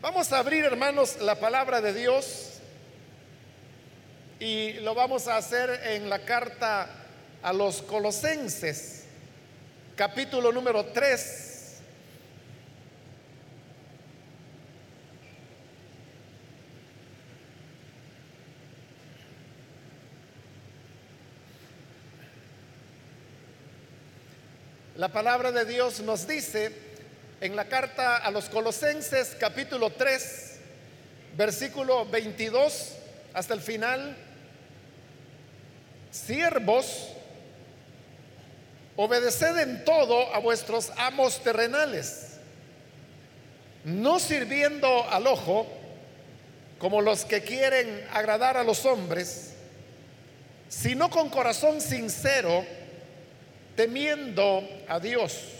[0.00, 2.60] Vamos a abrir, hermanos, la palabra de Dios
[4.38, 6.88] y lo vamos a hacer en la carta
[7.42, 9.06] a los colosenses,
[9.96, 11.80] capítulo número 3.
[24.94, 26.87] La palabra de Dios nos dice
[27.40, 30.58] en la carta a los Colosenses capítulo 3,
[31.36, 32.94] versículo 22
[33.32, 34.16] hasta el final,
[36.10, 37.10] siervos,
[38.96, 42.38] obedeced en todo a vuestros amos terrenales,
[43.84, 45.66] no sirviendo al ojo
[46.80, 49.52] como los que quieren agradar a los hombres,
[50.68, 52.64] sino con corazón sincero,
[53.76, 55.57] temiendo a Dios.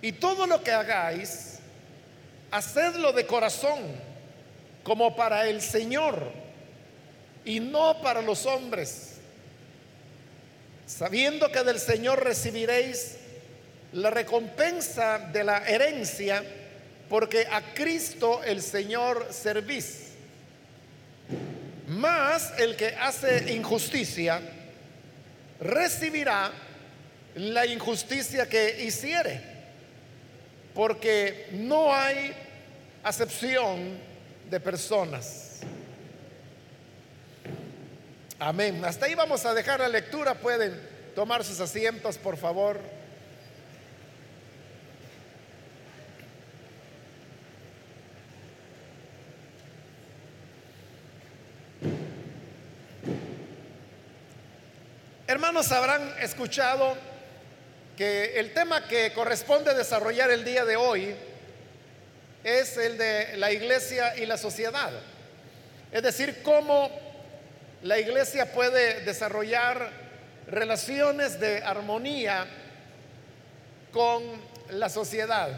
[0.00, 1.58] Y todo lo que hagáis,
[2.50, 3.78] hacedlo de corazón,
[4.84, 6.32] como para el Señor,
[7.44, 9.14] y no para los hombres,
[10.86, 13.16] sabiendo que del Señor recibiréis
[13.92, 16.44] la recompensa de la herencia,
[17.08, 20.08] porque a Cristo el Señor servís.
[21.88, 24.40] Mas el que hace injusticia
[25.58, 26.52] recibirá
[27.34, 29.57] la injusticia que hiciere,
[30.78, 32.32] porque no hay
[33.02, 33.98] acepción
[34.48, 35.58] de personas.
[38.38, 38.84] Amén.
[38.84, 40.34] Hasta ahí vamos a dejar la lectura.
[40.36, 40.80] Pueden
[41.16, 42.78] tomar sus asientos, por favor.
[55.26, 57.17] Hermanos, habrán escuchado
[57.98, 61.16] que el tema que corresponde desarrollar el día de hoy
[62.44, 64.92] es el de la iglesia y la sociedad.
[65.90, 66.92] Es decir, cómo
[67.82, 69.90] la iglesia puede desarrollar
[70.46, 72.46] relaciones de armonía
[73.90, 74.22] con
[74.70, 75.48] la sociedad.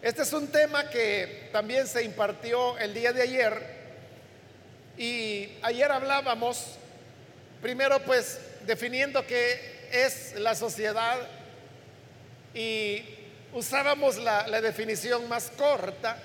[0.00, 3.62] Este es un tema que también se impartió el día de ayer
[4.96, 6.78] y ayer hablábamos
[7.60, 11.35] primero pues definiendo qué es la sociedad
[12.56, 13.04] y
[13.52, 16.16] usábamos la, definición más corta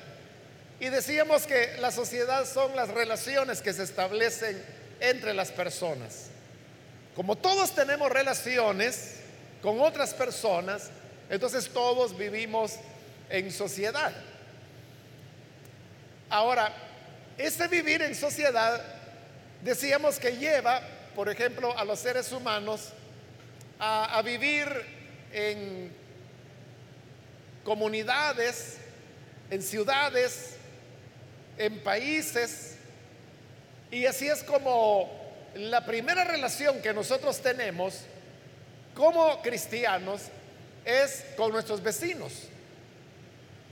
[0.79, 4.63] y decíamos que la sociedad son las relaciones que se establecen
[5.01, 6.27] entre las personas.
[7.15, 9.17] Como todos tenemos relaciones
[9.61, 10.89] con otras personas,
[11.29, 12.75] entonces todos vivimos
[13.29, 14.13] en sociedad.
[16.29, 16.73] Ahora,
[17.37, 18.81] ese vivir en sociedad,
[19.61, 20.81] decíamos que lleva,
[21.13, 22.93] por ejemplo, a los seres humanos
[23.79, 24.67] a, a vivir
[25.33, 26.00] en
[27.63, 28.77] comunidades,
[29.49, 30.55] en ciudades,
[31.57, 32.75] en países.
[33.91, 35.09] Y así es como
[35.55, 38.01] la primera relación que nosotros tenemos
[38.95, 40.23] como cristianos
[40.85, 42.31] es con nuestros vecinos.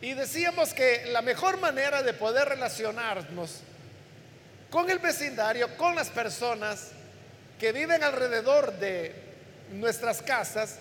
[0.02, 3.62] Y decíamos que la mejor manera de poder relacionarnos
[4.70, 6.92] con el vecindario, con las personas
[7.60, 9.14] que viven alrededor de
[9.72, 10.78] nuestras casas,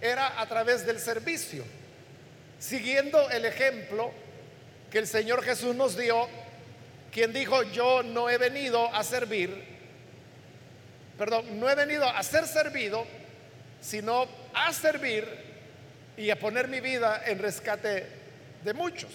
[0.00, 1.64] era a través del servicio
[2.58, 4.12] siguiendo el ejemplo
[4.90, 6.28] que el Señor Jesús nos dio,
[7.12, 9.64] quien dijo, yo no he venido a servir,
[11.16, 13.06] perdón, no he venido a ser servido,
[13.80, 15.26] sino a servir
[16.16, 18.06] y a poner mi vida en rescate
[18.64, 19.10] de muchos.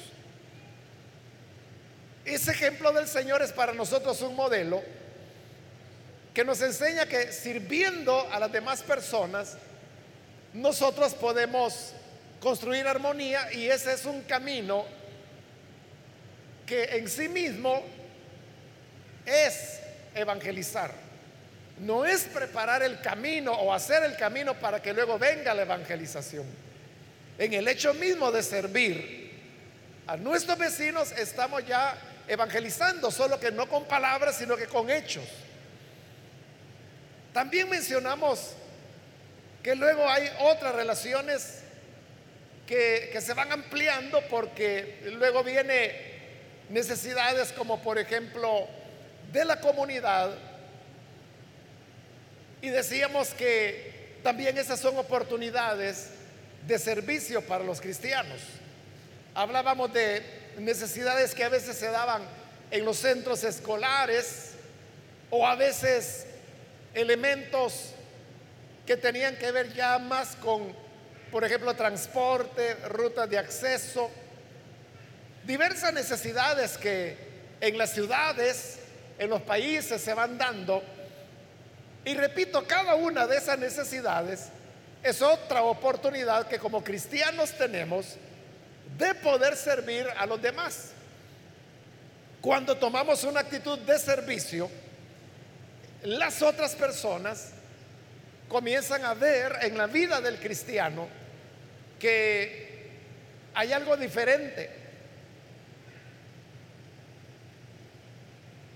[2.25, 4.81] Ese ejemplo del Señor es para nosotros un modelo
[6.33, 9.57] que nos enseña que sirviendo a las demás personas,
[10.53, 11.93] nosotros podemos
[12.43, 14.85] construir armonía y ese es un camino
[16.65, 17.81] que en sí mismo
[19.25, 19.79] es
[20.13, 20.91] evangelizar.
[21.79, 26.45] No es preparar el camino o hacer el camino para que luego venga la evangelización.
[27.37, 29.31] En el hecho mismo de servir
[30.05, 31.95] a nuestros vecinos estamos ya
[32.27, 35.23] evangelizando, solo que no con palabras, sino que con hechos.
[37.31, 38.51] También mencionamos
[39.63, 41.62] que luego hay otras relaciones
[42.67, 46.13] que, se van ampliando porque luego viene
[46.69, 48.67] necesidades como por ejemplo
[49.31, 50.31] de la comunidad
[52.61, 56.11] y decíamos que también esas son oportunidades
[56.65, 58.39] de servicio para los cristianos.
[59.35, 60.23] Hablábamos de
[60.57, 62.21] necesidades que a veces se daban
[62.71, 64.51] en los centros escolares
[65.29, 66.25] o a veces
[66.93, 67.93] elementos
[68.85, 70.82] que tenían que ver ya más con
[71.33, 74.11] por ejemplo, transporte, rutas de acceso.
[75.43, 77.17] diversas necesidades que
[77.59, 78.77] en las ciudades,
[79.17, 80.83] en los países se van dando.
[82.05, 84.49] Y repito, cada una de esas necesidades
[85.01, 88.15] es otra oportunidad que como cristianos tenemos
[88.95, 90.91] de poder servir a los demás.
[92.41, 94.69] Cuando tomamos una actitud de servicio,
[96.03, 97.49] las otras personas
[98.47, 101.22] comienzan a ver en la vida del cristiano
[102.03, 102.89] que
[103.53, 104.69] hay algo diferente.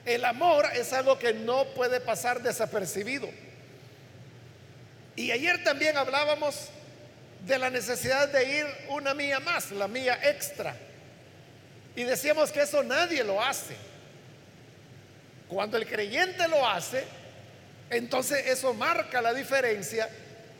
[0.06, 3.28] El amor es algo que no puede pasar desapercibido.
[5.18, 6.70] Y ayer también hablábamos
[7.46, 10.74] de la necesidad de ir una mía más, la mía extra.
[11.98, 13.76] Y decíamos que eso nadie lo hace.
[15.50, 17.04] Cuando el creyente lo hace,
[17.90, 20.08] entonces eso marca la diferencia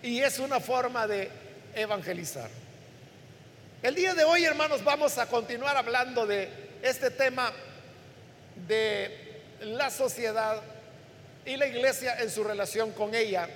[0.04, 2.50] y es una forma de evangelizar.
[3.82, 6.50] El día de hoy, hermanos, vamos a continuar hablando de
[6.82, 7.54] este tema
[8.68, 10.62] de la sociedad
[11.46, 13.48] y la iglesia en su relación con ella.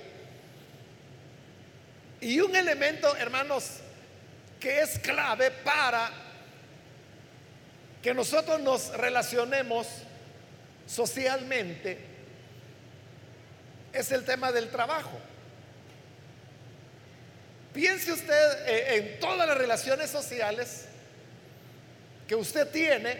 [2.20, 3.78] Y un elemento, hermanos,
[4.60, 6.10] que es clave para
[8.00, 9.86] que nosotros nos relacionemos
[10.86, 11.98] socialmente
[13.92, 15.18] es el tema del trabajo.
[17.72, 20.84] Piense usted eh, en todas las relaciones sociales
[22.26, 23.18] que usted tiene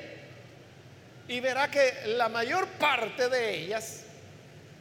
[1.28, 4.00] y verá que la mayor parte de ellas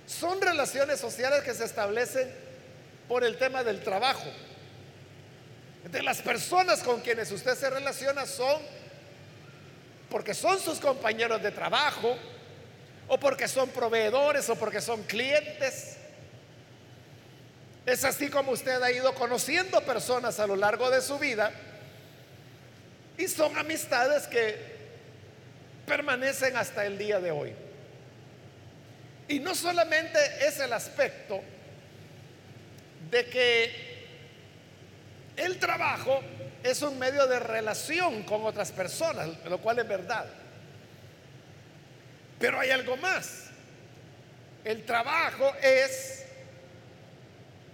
[0.06, 2.30] son relaciones sociales que se establecen
[3.08, 4.30] por el tema del trabajo.
[5.90, 8.62] De las personas con quienes usted se relaciona son
[10.12, 12.18] porque son sus compañeros de trabajo,
[13.08, 15.98] o porque son proveedores, o porque son clientes.
[17.86, 21.52] Es así como usted ha ido conociendo personas a lo largo de su vida
[23.18, 24.56] y son amistades que
[25.88, 27.54] permanecen hasta el día de hoy.
[29.28, 31.42] Y no solamente es el aspecto
[33.10, 33.92] de que
[35.38, 36.22] el trabajo
[36.64, 40.26] es un medio de relación con otras personas, lo cual es verdad.
[42.40, 43.46] Pero hay algo más.
[44.64, 46.21] El trabajo es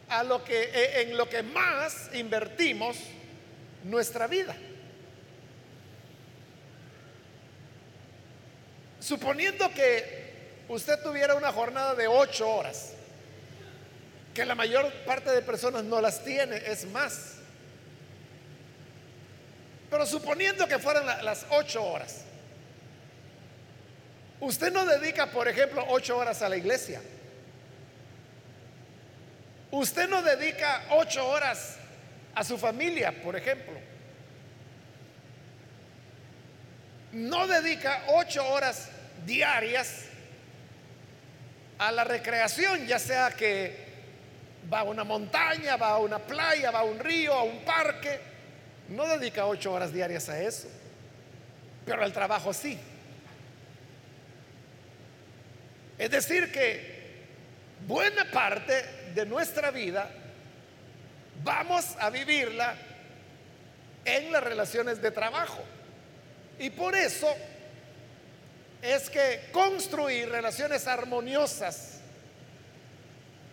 [0.09, 2.97] a lo que e, en lo que más invertimos
[3.83, 4.55] nuestra vida.
[8.99, 12.93] Suponiendo que usted tuviera una jornada de ocho horas
[14.33, 17.37] que la mayor parte de personas no las tiene, es más.
[19.89, 22.21] Pero suponiendo que fueran las ocho horas,
[24.39, 27.01] usted no dedica, por ejemplo, ocho horas a la iglesia.
[29.71, 31.77] Usted no dedica ocho horas
[32.33, 33.73] a su familia, por ejemplo.
[37.11, 38.89] No dedica ocho horas
[39.25, 40.05] diarias
[41.79, 43.85] a la recreación, ya sea que
[44.71, 48.19] va a una montaña, va a una playa, va a un río, a un parque.
[48.89, 50.69] No dedica ocho horas diarias a eso,
[51.85, 52.79] pero al trabajo sí.
[55.97, 56.96] Es decir, que
[57.87, 58.83] buena parte
[59.15, 60.09] de nuestra vida
[61.43, 62.75] vamos a vivirla
[64.05, 65.63] en las relaciones de trabajo.
[66.59, 67.27] Y por eso
[68.81, 71.99] es que construir relaciones armoniosas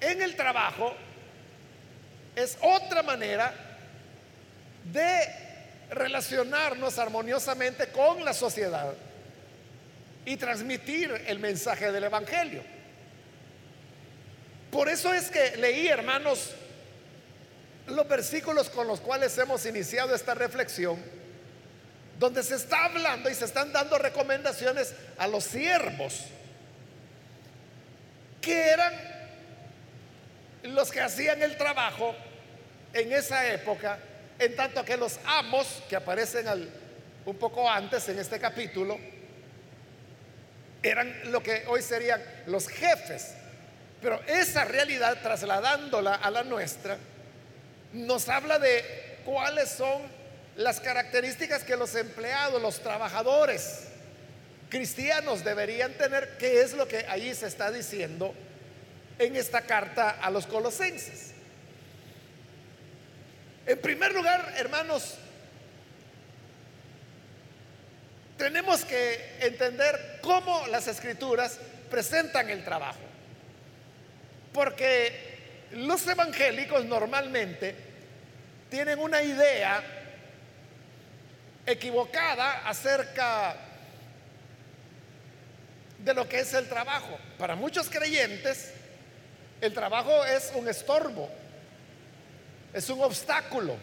[0.00, 0.94] en el trabajo
[2.36, 3.54] es otra manera
[4.92, 5.44] de
[5.90, 8.92] relacionarnos armoniosamente con la sociedad
[10.24, 12.73] y transmitir el mensaje del Evangelio.
[14.74, 16.50] Por eso es que leí, hermanos,
[17.86, 21.00] los versículos con los cuales hemos iniciado esta reflexión,
[22.18, 26.24] donde se está hablando y se están dando recomendaciones a los siervos,
[28.40, 28.92] que eran
[30.64, 32.16] los que hacían el trabajo
[32.94, 34.00] en esa época,
[34.40, 36.46] en tanto que los amos, que aparecen
[37.24, 38.98] un poco antes en este capítulo,
[40.82, 43.34] eran lo que hoy serían los jefes.
[44.04, 46.98] Pero esa realidad, trasladándola a la nuestra,
[47.94, 50.02] nos habla de cuáles son
[50.56, 53.84] las características que los empleados, los trabajadores
[54.68, 58.34] cristianos deberían tener, que es lo que allí se está diciendo
[59.18, 61.32] en esta carta a los colosenses.
[63.64, 65.14] En primer lugar, hermanos,
[68.36, 71.58] tenemos que entender cómo las escrituras
[71.88, 73.13] presentan el trabajo.
[74.54, 77.74] Porque los evangélicos normalmente
[78.70, 79.82] tienen una idea
[81.66, 83.56] equivocada acerca
[85.98, 87.18] de lo que es el trabajo.
[87.36, 88.72] Para muchos creyentes,
[89.60, 91.28] el trabajo es un estorbo,
[92.72, 93.76] es un obstáculo,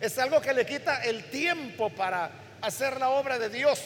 [0.00, 3.80] es algo que le quita el tiempo para hacer la obra de Dios.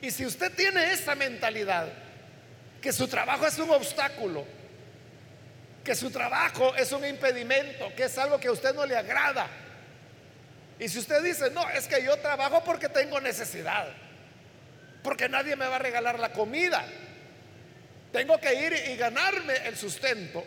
[0.00, 1.88] Y si usted tiene esa mentalidad,
[2.82, 4.44] que su trabajo es un obstáculo,
[5.84, 9.46] que su trabajo es un impedimento, que es algo que a usted no le agrada.
[10.80, 13.86] Y si usted dice, no, es que yo trabajo porque tengo necesidad,
[15.04, 16.84] porque nadie me va a regalar la comida,
[18.12, 20.44] tengo que ir y ganarme el sustento.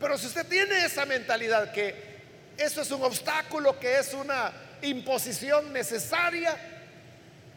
[0.00, 2.18] Pero si usted tiene esa mentalidad que
[2.56, 6.56] eso es un obstáculo, que es una imposición necesaria,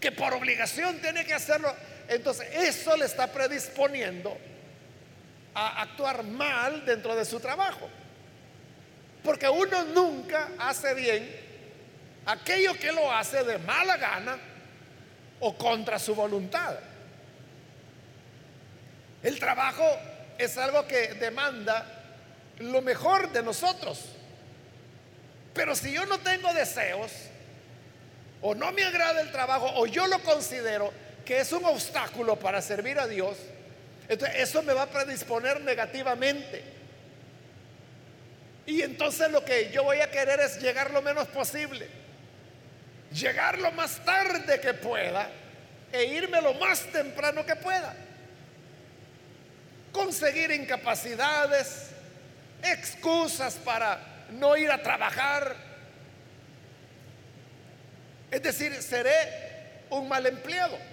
[0.01, 1.73] que por obligación tiene que hacerlo,
[2.11, 4.37] entonces eso le está predisponiendo
[5.53, 7.87] a actuar mal dentro de su trabajo.
[9.23, 11.33] Porque uno nunca hace bien
[12.25, 14.37] aquello que lo hace de mala gana
[15.39, 16.75] o contra su voluntad.
[19.23, 19.85] El trabajo
[20.37, 21.85] es algo que demanda
[22.59, 24.03] lo mejor de nosotros.
[25.53, 27.11] Pero si yo no tengo deseos,
[28.41, 30.91] o no me agrada el trabajo, o yo lo considero
[31.31, 33.37] que es un obstáculo para servir a Dios,
[34.09, 36.61] entonces eso me va a predisponer negativamente.
[38.65, 41.87] Y entonces lo que yo voy a querer es llegar lo menos posible,
[43.13, 45.29] llegar lo más tarde que pueda
[45.93, 47.95] e irme lo más temprano que pueda.
[49.93, 51.91] Conseguir incapacidades,
[52.61, 55.55] excusas para no ir a trabajar.
[58.29, 60.91] Es decir, seré un mal empleado.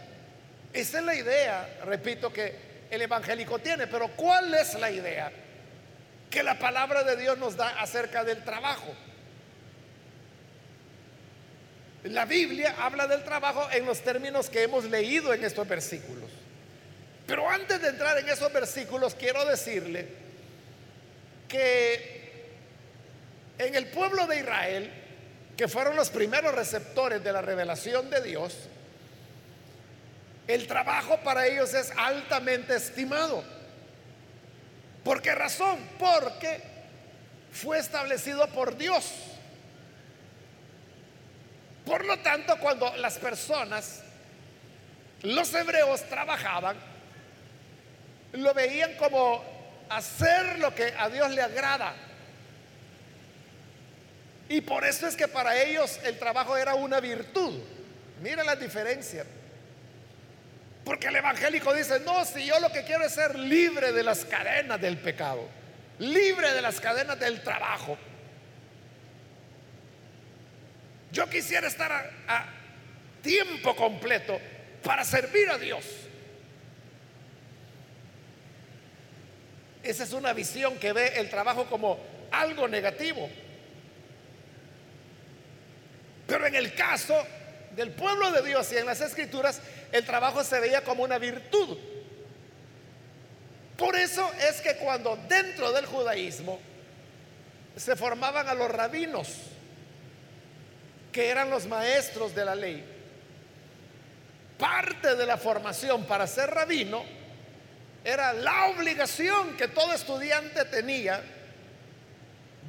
[0.72, 2.54] Esa es la idea, repito, que
[2.90, 3.87] el evangélico tiene.
[3.87, 5.32] Pero ¿cuál es la idea
[6.30, 8.94] que la palabra de Dios nos da acerca del trabajo?
[12.04, 16.30] La Biblia habla del trabajo en los términos que hemos leído en estos versículos.
[17.26, 20.06] Pero antes de entrar en esos versículos, quiero decirle
[21.48, 22.18] que
[23.58, 24.90] en el pueblo de Israel,
[25.56, 28.56] que fueron los primeros receptores de la revelación de Dios,
[30.48, 33.44] el trabajo para ellos es altamente estimado.
[35.04, 35.78] ¿Por qué razón?
[35.98, 36.62] Porque
[37.52, 39.12] fue establecido por Dios.
[41.84, 44.02] Por lo tanto, cuando las personas,
[45.22, 46.76] los hebreos trabajaban,
[48.32, 49.44] lo veían como
[49.90, 51.94] hacer lo que a Dios le agrada.
[54.48, 57.60] Y por eso es que para ellos el trabajo era una virtud.
[58.22, 59.26] Mira la diferencia.
[60.88, 64.25] Porque el evangélico dice, no, si yo lo que quiero es ser libre de las
[64.25, 65.47] cadenas del pecado,
[65.99, 67.99] libre de las cadenas del trabajo.
[71.12, 72.47] Yo quisiera estar a,
[73.21, 74.40] tiempo completo
[74.83, 75.85] para servir a Dios.
[79.83, 81.99] Esa es una visión que ve el trabajo como
[82.30, 83.28] algo negativo.
[86.26, 87.26] Pero en el caso
[87.78, 89.61] del pueblo de Dios y en las escrituras,
[89.92, 91.78] el trabajo se veía como una virtud.
[93.76, 96.58] Por eso es que cuando dentro del judaísmo
[97.76, 99.28] se formaban a los rabinos,
[101.12, 102.85] que eran los maestros de la ley,
[104.58, 107.04] parte de la formación para ser rabino
[108.02, 111.23] era la obligación que todo estudiante tenía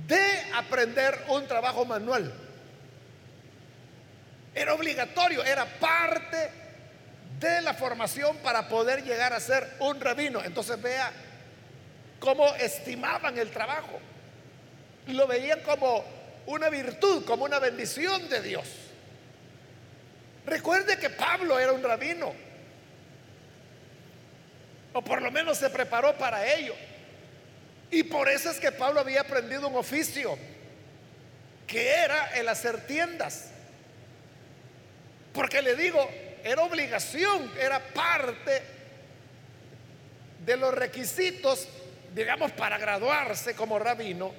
[0.06, 2.49] de aprender un trabajo manual.
[4.53, 6.50] Era obligatorio, era parte
[7.39, 10.44] de la formación para poder llegar a ser un rabino.
[10.44, 11.12] Entonces vea
[12.20, 14.00] cómo estimaban el trabajo.
[15.08, 16.03] Lo veían como
[16.46, 18.68] una virtud, como una bendición de Dios.
[20.46, 22.34] Recuerde que Pablo era un rabino,
[24.94, 26.74] o por lo menos se preparó para ello.
[27.91, 30.38] Y por eso es que Pablo había aprendido un oficio,
[31.68, 33.51] que era el hacer tiendas.
[35.39, 36.05] Porque le digo,
[36.43, 38.62] era obligación, era parte
[40.46, 41.65] de los requisitos,
[42.13, 44.34] digamos, para graduarse como rabino,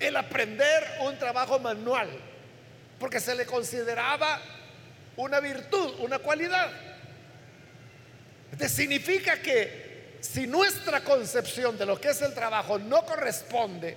[0.00, 2.08] el aprender un trabajo manual,
[2.98, 4.42] porque se le consideraba
[5.18, 6.72] una virtud, una cualidad.
[8.66, 13.96] Significa que si nuestra concepción de lo que es el trabajo no corresponde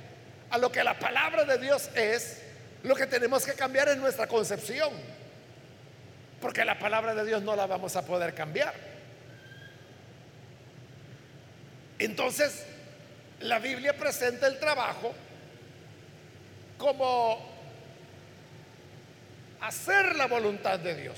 [0.52, 2.44] a lo que la palabra de Dios es,
[2.84, 4.94] lo que tenemos que cambiar es nuestra concepción.
[6.46, 8.72] Porque la palabra de Dios no la vamos a poder cambiar.
[11.98, 12.68] Entonces,
[13.40, 15.16] la Biblia presenta el trabajo
[16.78, 17.44] como
[19.60, 21.18] hacer la voluntad de Dios.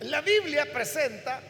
[0.00, 1.40] La Biblia presenta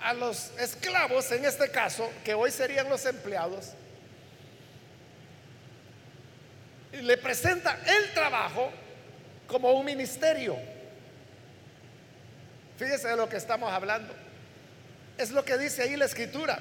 [0.00, 3.72] a los esclavos, en este caso, que hoy serían los empleados,
[6.92, 8.70] le presenta el trabajo
[9.46, 10.56] como un ministerio.
[12.78, 14.14] Fíjese de lo que estamos hablando.
[15.16, 16.58] Es lo que dice ahí la escritura.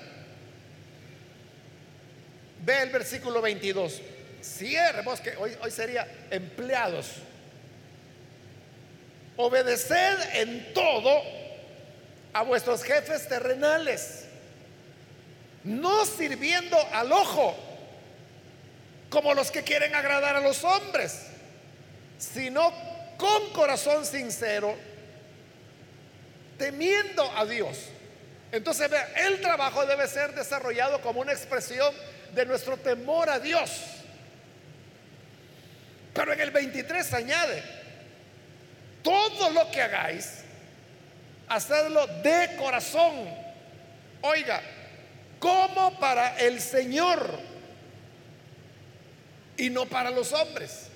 [2.63, 4.01] Ve el versículo 22.
[4.41, 7.13] Siervos, que hoy, hoy sería empleados.
[9.37, 11.23] Obedeced en todo
[12.33, 14.25] a vuestros jefes terrenales,
[15.63, 17.55] no sirviendo al ojo
[19.11, 21.23] como los que quieren agradar a los hombres,
[22.17, 22.73] sino
[23.17, 24.73] con corazón sincero,
[26.57, 27.77] temiendo a Dios.
[28.53, 31.93] Entonces, el trabajo debe ser desarrollado como una expresión
[32.33, 33.69] de nuestro temor a Dios.
[36.13, 37.63] Pero en el 23 añade,
[39.03, 40.45] todo lo que hagáis,
[41.49, 43.27] hacedlo de corazón.
[44.21, 44.61] Oiga,
[45.37, 47.50] como para el Señor
[49.61, 50.87] y no para los hombres.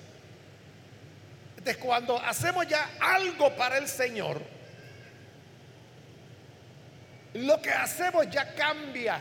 [1.52, 4.42] Entonces, cuando hacemos ya algo para el Señor,
[7.36, 9.20] lo que hacemos ya cambia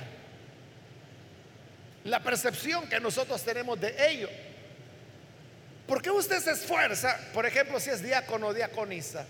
[2.05, 4.31] la percepción que nosotros tenemos de ello.
[5.87, 9.27] ¿Por qué usted se esfuerza, por ejemplo, si es diácono o diaconisa?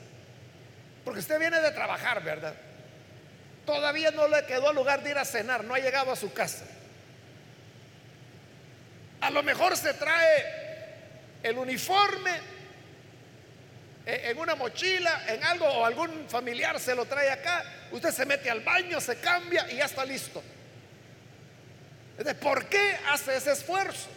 [1.05, 2.55] Porque usted viene de trabajar, ¿verdad?
[3.67, 6.67] Todavía no le quedó lugar de ir a cenar, no ha llegado a su casa.
[9.25, 10.45] A lo mejor se trae
[11.43, 12.31] el uniforme
[14.05, 17.65] en una mochila, en algo, o algún familiar se lo trae acá.
[17.91, 20.43] Usted se mete al baño, se cambia y ya está listo.
[22.39, 24.11] ¿Por qué hace ese esfuerzo?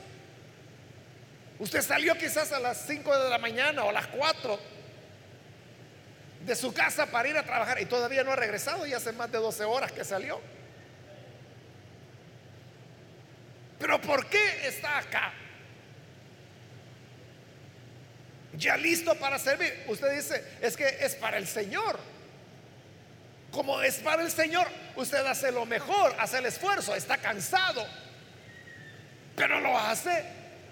[1.57, 4.59] Usted salió quizás a las 5 de la mañana o a las 4
[6.45, 9.31] de su casa para ir a trabajar y todavía no ha regresado y hace más
[9.31, 10.41] de 12 horas que salió.
[13.79, 15.33] Pero ¿por qué está acá?
[18.53, 19.85] Ya listo para servir.
[19.87, 21.99] Usted dice, es que es para el Señor.
[23.51, 27.85] Como es para el Señor, usted hace lo mejor, hace el esfuerzo, está cansado.
[29.35, 30.25] Pero lo hace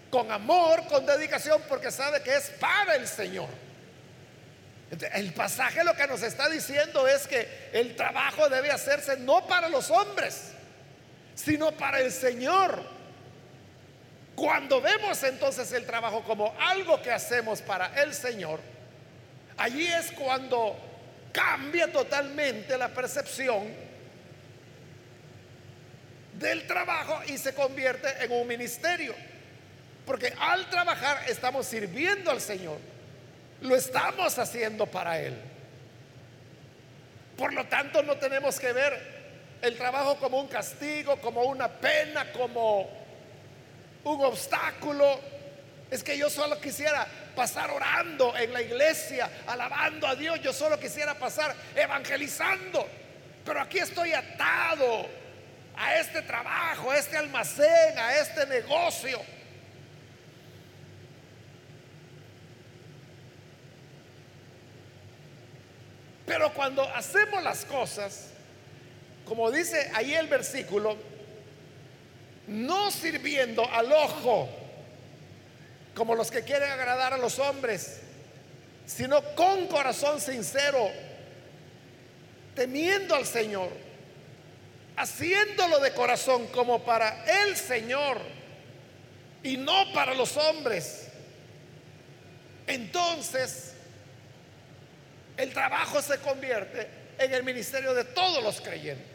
[0.09, 3.49] con amor, con dedicación, porque sabe que es para el Señor.
[5.13, 9.67] El pasaje lo que nos está diciendo es que el trabajo debe hacerse no para
[9.67, 10.51] los hombres,
[11.33, 12.94] sino para el Señor.
[14.35, 18.59] Cuando vemos entonces el trabajo como algo que hacemos para el Señor,
[19.57, 20.75] allí es cuando
[21.31, 23.63] cambia totalmente la percepción
[26.33, 29.15] del trabajo y se convierte en un ministerio.
[30.05, 32.77] Porque al trabajar estamos sirviendo al Señor.
[33.61, 35.35] Lo estamos haciendo para Él.
[37.37, 39.15] Por lo tanto, no tenemos que ver
[39.61, 43.04] el trabajo como un castigo, como una pena, como
[44.05, 45.19] un obstáculo.
[45.91, 50.41] Es que yo solo quisiera pasar orando en la iglesia, alabando a Dios.
[50.41, 52.87] Yo solo quisiera pasar evangelizando.
[53.43, 55.07] Pero aquí estoy atado
[55.75, 59.21] a este trabajo, a este almacén, a este negocio.
[66.25, 68.31] Pero cuando hacemos las cosas,
[69.25, 70.97] como dice ahí el versículo,
[72.47, 74.49] no sirviendo al ojo
[75.95, 78.01] como los que quieren agradar a los hombres,
[78.85, 80.91] sino con corazón sincero,
[82.53, 83.69] temiendo al Señor,
[84.97, 88.19] haciéndolo de corazón como para el Señor
[89.41, 91.07] y no para los hombres.
[92.67, 93.73] Entonces,
[95.37, 99.14] el trabajo se convierte en el ministerio de todos los creyentes.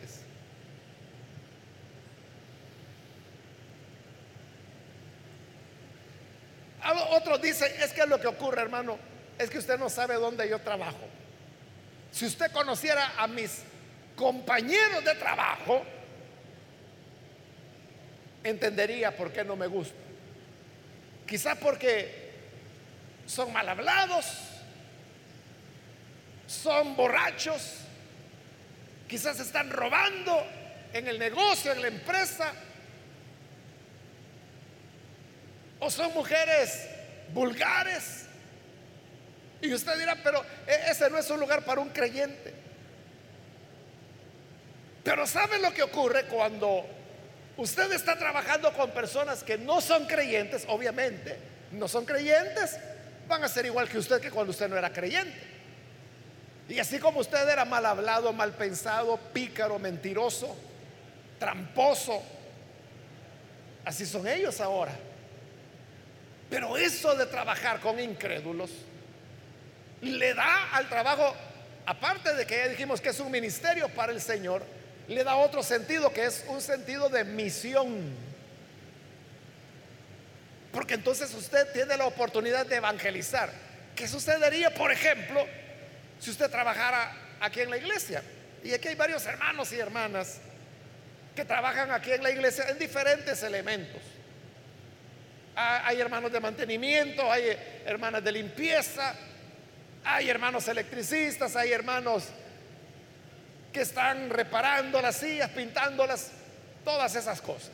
[7.10, 8.98] Otros dicen, es que lo que ocurre, hermano,
[9.38, 11.08] es que usted no sabe dónde yo trabajo.
[12.12, 13.62] Si usted conociera a mis
[14.16, 15.82] compañeros de trabajo,
[18.44, 19.94] entendería por qué no me gusta.
[21.26, 22.30] Quizás porque
[23.26, 24.26] son mal hablados,
[26.46, 27.76] son borrachos,
[29.08, 30.44] quizás están robando
[30.92, 32.52] en el negocio, en la empresa,
[35.80, 36.86] o son mujeres
[37.32, 38.26] vulgares.
[39.62, 42.54] Y usted dirá, pero e-, ese no es un lugar para un creyente.
[45.02, 46.86] Pero ¿sabe lo que ocurre cuando
[47.56, 51.38] usted está trabajando con personas que no son creyentes, obviamente,
[51.72, 52.78] no son creyentes,
[53.26, 55.50] van a ser igual que usted que cuando usted no era creyente.
[56.68, 60.56] Y así como usted era mal hablado, mal pensado, pícaro, mentiroso,
[61.38, 62.22] tramposo,
[63.84, 64.92] así son ellos ahora.
[66.50, 68.70] Pero eso de trabajar con incrédulos
[70.02, 71.34] le da al trabajo,
[71.86, 74.64] aparte de que ya dijimos que es un ministerio para el Señor,
[75.08, 78.14] le da otro sentido que es un sentido de misión.
[80.72, 83.50] Porque entonces usted tiene la oportunidad de evangelizar.
[83.94, 85.46] ¿Qué sucedería, por ejemplo,
[86.18, 88.22] si usted trabajara aquí en la iglesia?
[88.62, 90.38] Y aquí hay varios hermanos y hermanas
[91.34, 94.00] que trabajan aquí en la iglesia en diferentes elementos.
[95.62, 99.14] Ah, hay hermanos de mantenimiento, hay hermanas de limpieza,
[100.02, 102.24] hay hermanos electricistas, hay hermanos
[103.70, 106.30] que están reparando las sillas, pintándolas,
[106.82, 107.72] todas esas cosas.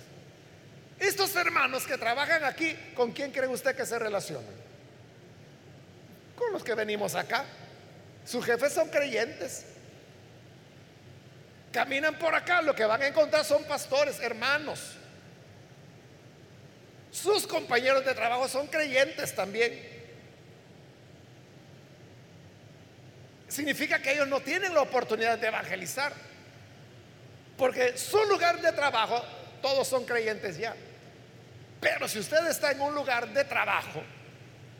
[0.99, 4.57] Estos hermanos que trabajan aquí, ¿con quién cree usted que se relacionan?
[6.35, 7.45] Con los que venimos acá.
[8.25, 9.65] Sus jefes son creyentes.
[11.71, 14.97] Caminan por acá, lo que van a encontrar son pastores, hermanos.
[17.23, 19.73] Sus compañeros de trabajo son creyentes también.
[23.49, 26.13] Significa que ellos no tienen la oportunidad de evangelizar.
[27.57, 29.25] Porque su lugar de trabajo,
[29.63, 30.77] todos son creyentes ya.
[31.81, 34.03] Pero si usted está en un lugar de trabajo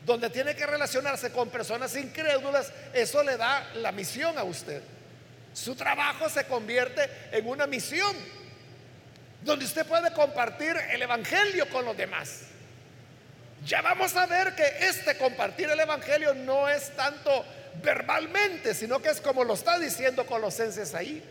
[0.05, 4.83] donde tiene que relacionarse con personas incrédulas, eso le da la misión a usted.
[5.53, 8.15] Su trabajo se convierte en una misión
[9.41, 12.41] donde usted puede compartir el Evangelio con los demás.
[13.65, 17.45] Ya vamos a ver que este compartir el Evangelio no es tanto
[17.81, 21.23] verbalmente, sino que es como lo está diciendo Colosenses ahí.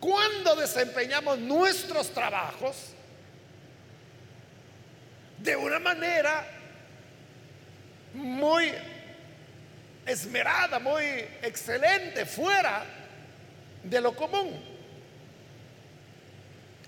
[0.00, 2.76] Cuando desempeñamos nuestros trabajos
[5.38, 6.44] de una manera
[8.14, 8.72] muy
[10.06, 11.04] esmerada, muy
[11.42, 12.84] excelente, fuera
[13.82, 14.71] de lo común.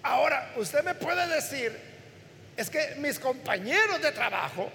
[0.05, 1.77] Ahora, usted me puede decir,
[2.59, 4.71] es que mis compañeros de trabajo,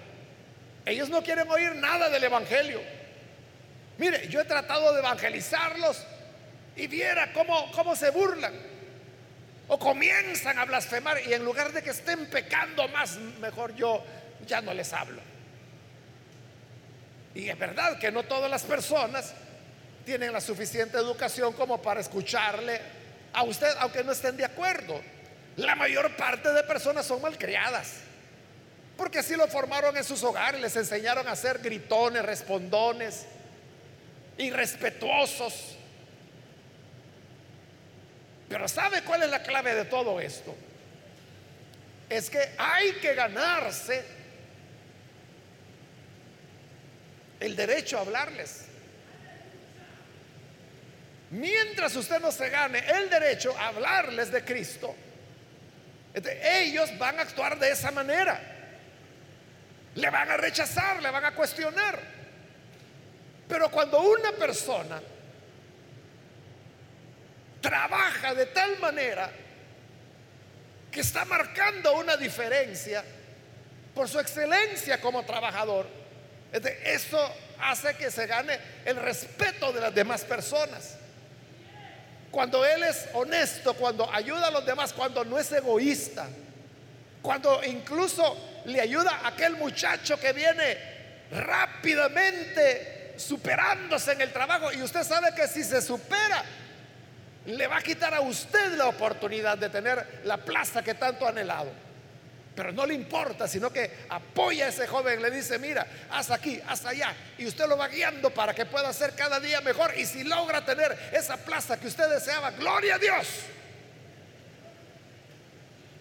[0.84, 2.80] ellos no quieren oír nada del Evangelio.
[3.96, 6.04] Mire, yo he tratado de evangelizarlos
[6.74, 8.52] y viera cómo, cómo se burlan.
[9.68, 14.02] O comienzan a blasfemar y en lugar de que estén pecando más, mejor yo
[14.44, 15.22] ya no les hablo.
[17.36, 19.32] Y es verdad que no todas las personas
[20.04, 22.80] tienen la suficiente educación como para escucharle
[23.32, 25.00] a usted, aunque no estén de acuerdo.
[25.56, 28.00] La mayor parte de personas son malcriadas.
[28.96, 33.24] Porque así lo formaron en sus hogares, les enseñaron a ser gritones, respondones,
[34.36, 35.76] irrespetuosos.
[38.48, 40.54] Pero ¿sabe cuál es la clave de todo esto?
[42.08, 44.04] Es que hay que ganarse
[47.38, 48.66] el derecho a hablarles.
[51.30, 54.94] Mientras usted no se gane el derecho a hablarles de Cristo,
[56.14, 58.40] ellos van a actuar de esa manera.
[59.94, 61.98] Le van a rechazar, le van a cuestionar.
[63.48, 65.00] Pero cuando una persona
[67.60, 69.30] trabaja de tal manera
[70.90, 73.04] que está marcando una diferencia
[73.94, 75.86] por su excelencia como trabajador,
[76.84, 80.99] eso hace que se gane el respeto de las demás personas.
[82.30, 86.28] Cuando Él es honesto, cuando ayuda a los demás, cuando no es egoísta,
[87.22, 90.78] cuando incluso le ayuda a aquel muchacho que viene
[91.30, 96.42] rápidamente superándose en el trabajo y usted sabe que si se supera,
[97.46, 101.30] le va a quitar a usted la oportunidad de tener la plaza que tanto ha
[101.30, 101.70] anhelado.
[102.60, 106.60] Pero no le importa, sino que apoya a ese joven, le dice, mira, haz aquí,
[106.68, 107.16] haz allá.
[107.38, 109.96] Y usted lo va guiando para que pueda ser cada día mejor.
[109.96, 113.26] Y si logra tener esa plaza que usted deseaba, gloria a Dios.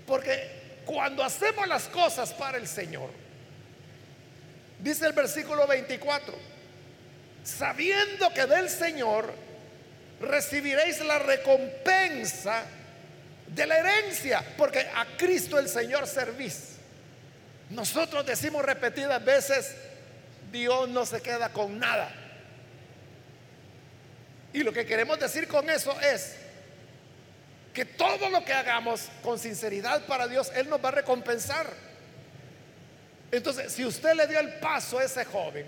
[0.05, 3.09] Porque cuando hacemos las cosas para el Señor,
[4.79, 6.37] dice el versículo 24,
[7.41, 9.33] sabiendo que del Señor
[10.19, 12.65] recibiréis la recompensa
[13.53, 16.75] de la herencia, porque a Cristo el Señor servís.
[17.69, 19.75] Nosotros decimos repetidas veces,
[20.51, 22.11] Dios no se queda con nada.
[24.53, 26.35] Y lo que queremos decir con eso es
[27.73, 31.67] que todo lo que hagamos con sinceridad para Dios, Él nos va a recompensar.
[33.31, 35.67] Entonces, si usted le dio el paso a ese joven,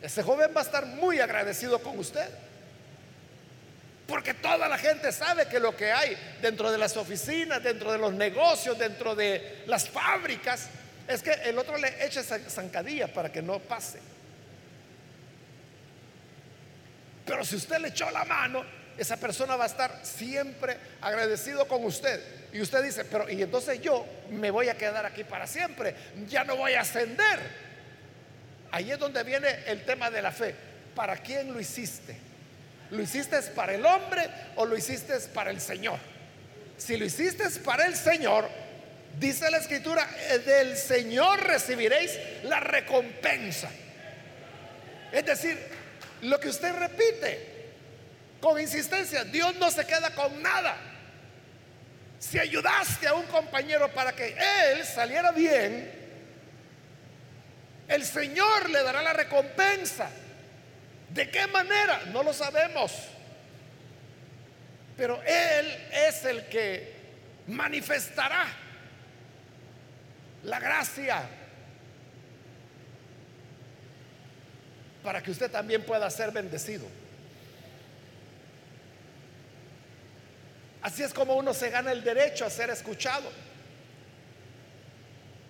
[0.00, 2.28] ese joven va a estar muy agradecido con usted.
[4.08, 7.98] Porque toda la gente sabe que lo que hay dentro de las oficinas, dentro de
[7.98, 10.68] los negocios, dentro de las fábricas,
[11.06, 13.98] es que el otro le eche zancadilla para que no pase.
[17.26, 18.64] Pero si usted le echó la mano,
[18.96, 22.48] esa persona va a estar siempre agradecido con usted.
[22.54, 25.94] Y usted dice, pero y entonces yo me voy a quedar aquí para siempre,
[26.26, 27.40] ya no voy a ascender.
[28.70, 30.54] Ahí es donde viene el tema de la fe.
[30.94, 32.27] ¿Para quién lo hiciste?
[32.90, 35.98] ¿Lo hiciste para el hombre o lo hiciste para el Señor?
[36.76, 38.48] Si lo hiciste para el Señor,
[39.18, 43.68] dice la escritura, eh, del Señor recibiréis la recompensa.
[45.12, 45.58] Es decir,
[46.22, 47.58] lo que usted repite
[48.40, 49.24] con insistencia.
[49.24, 50.76] Dios no se queda con nada.
[52.18, 54.36] Si ayudaste a un compañero para que
[54.72, 55.90] él saliera bien,
[57.86, 60.10] el Señor le dará la recompensa.
[61.10, 62.02] ¿De qué manera?
[62.12, 62.92] No lo sabemos.
[64.96, 66.96] Pero Él es el que
[67.46, 68.46] manifestará
[70.42, 71.22] la gracia
[75.02, 76.86] para que usted también pueda ser bendecido.
[80.82, 83.30] Así es como uno se gana el derecho a ser escuchado.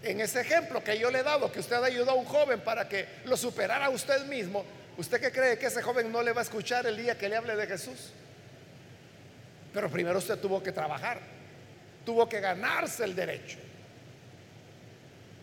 [0.03, 2.89] En ese ejemplo que yo le he dado, que usted ayudó a un joven para
[2.89, 4.65] que lo superara usted mismo,
[4.99, 7.37] ¿usted qué cree que ese joven no le va a escuchar el día que le
[7.37, 8.11] hable de Jesús?
[9.73, 11.21] Pero primero usted tuvo que trabajar,
[12.05, 13.59] tuvo que ganarse el derecho.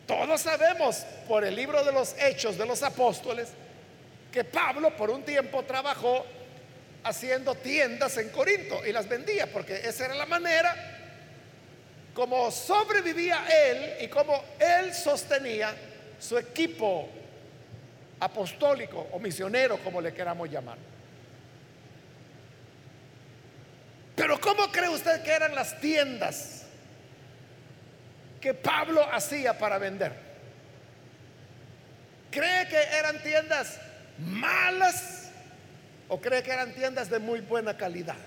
[0.06, 3.50] Todos sabemos por el libro de los hechos de los apóstoles
[4.32, 6.26] que Pablo por un tiempo trabajó
[7.04, 10.76] haciendo tiendas en Corinto y las vendía, porque esa era la manera
[12.14, 15.76] como sobrevivía él y como él sostenía
[16.20, 17.10] su equipo
[18.26, 20.78] apostólico o misionero, como le queramos llamar.
[24.16, 26.64] Pero ¿cómo cree usted que eran las tiendas
[28.42, 30.14] que Pablo hacía para vender?
[32.32, 33.80] ¿Cree que eran tiendas
[34.20, 35.30] malas?
[36.08, 38.18] ¿O cree que eran tiendas de muy buena calidad?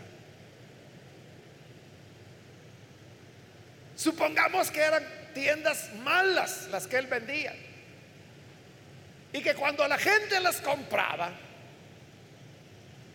[3.96, 7.54] Supongamos que eran tiendas malas las que él vendía.
[9.32, 11.30] Y que cuando la gente las compraba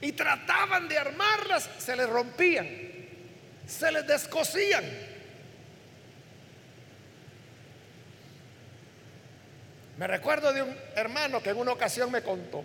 [0.02, 2.68] y trataban de armarlas, se les rompían,
[3.66, 4.84] se les descosían.
[9.98, 12.64] Me recuerdo de un hermano que en una ocasión me contó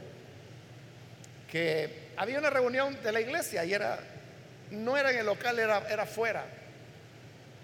[1.50, 3.98] que había una reunión de la iglesia y era,
[4.70, 6.44] no era en el local, era, era fuera.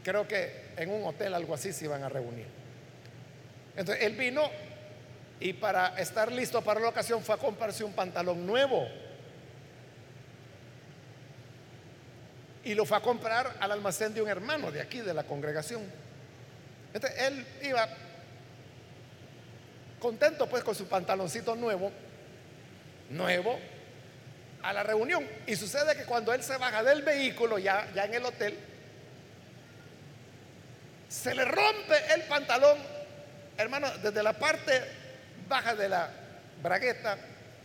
[0.03, 2.47] Creo que en un hotel, algo así, se iban a reunir.
[3.77, 4.51] Entonces él vino
[5.41, 8.87] y para estar listo para la ocasión fue a comprarse un pantalón nuevo.
[12.65, 15.83] Y lo fue a comprar al almacén de un hermano de aquí, de la congregación.
[16.95, 17.89] Entonces él iba
[19.99, 21.91] contento pues con su pantaloncito nuevo,
[23.11, 23.59] nuevo,
[24.63, 25.29] a la reunión.
[25.47, 28.59] Y sucede que cuando él se baja del vehículo, ya, ya en el hotel,
[31.09, 32.79] se le rompe el pantalón,
[33.59, 35.04] hermano, desde la parte
[35.49, 36.11] baja de la
[36.63, 37.19] bragueta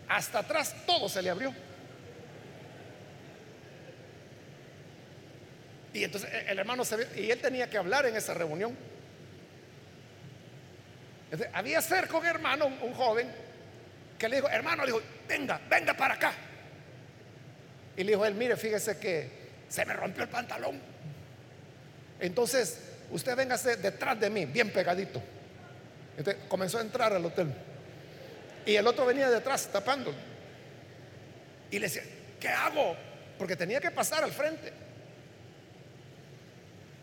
[0.07, 1.53] hasta atrás, todo se le abrió.
[5.93, 8.75] Y entonces el hermano se y él tenía que hablar en esa reunión.
[11.53, 13.29] había cerca un hermano, un, joven,
[14.17, 16.33] que le dijo, hermano, le dijo, venga, venga para acá.
[17.95, 19.29] Y le dijo él, mire, fíjese que
[19.67, 20.79] se me rompió el pantalón.
[22.19, 22.79] Entonces,
[23.11, 25.21] usted véngase detrás de mí, bien pegadito.
[26.17, 27.53] Entonces, comenzó a entrar al hotel.
[28.69, 30.13] Y el otro venía detrás tapando.
[31.71, 32.03] Y le decía,
[32.39, 32.95] ¿qué hago?
[33.39, 34.71] Porque tenía que pasar al frente.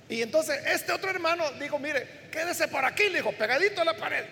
[0.08, 3.96] Y entonces este otro hermano dijo, mire, quédese por aquí, le dijo, pegadito a la
[3.96, 4.24] pared.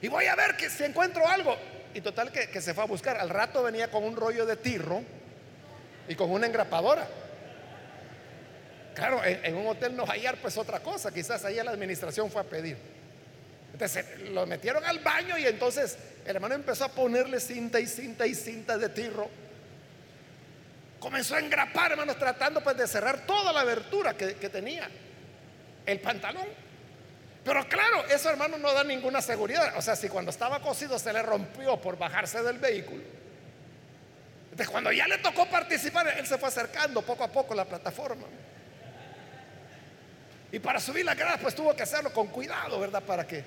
[0.00, 1.56] Y voy a ver que si encuentro algo.
[1.94, 3.16] Y total que, se fue a buscar.
[3.16, 5.02] Al rato venía con un rollo de tirro
[6.06, 7.08] y con una engrapadora.
[8.94, 12.44] Claro, en, un hotel no hallar pues otra cosa, quizás ahí la administración fue a
[12.44, 12.76] pedir.
[13.72, 18.26] Entonces lo metieron al baño y entonces el hermano empezó a ponerle cinta y cinta
[18.26, 19.28] y cinta de tirro.
[20.98, 24.88] Comenzó a engrapar, hermanos, tratando pues de cerrar toda la abertura que, tenía
[25.86, 26.46] el pantalón.
[27.42, 29.74] Pero claro, eso hermano no da ninguna seguridad.
[29.78, 33.02] O sea, si cuando estaba cosido se le rompió por bajarse del vehículo,
[34.70, 38.26] cuando ya le tocó participar, él se fue acercando poco a poco a la plataforma.
[40.52, 43.02] Y para subir la grada, pues tuvo que hacerlo con cuidado, ¿verdad?
[43.02, 43.42] Para que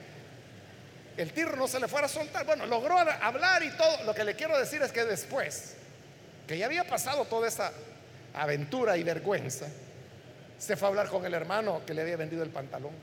[1.18, 2.46] el tiro no se le fuera a soltar.
[2.46, 4.04] Bueno, logró hablar y todo.
[4.06, 5.76] Lo que le quiero decir es que después,
[6.48, 7.72] que ya había pasado toda esa
[8.34, 9.68] aventura y vergüenza,
[10.58, 12.94] se fue a hablar con el hermano que le había vendido el pantalón.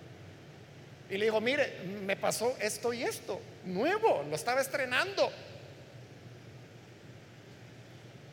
[1.09, 5.31] Y le dijo, mire, me pasó esto y esto, nuevo, lo estaba estrenando.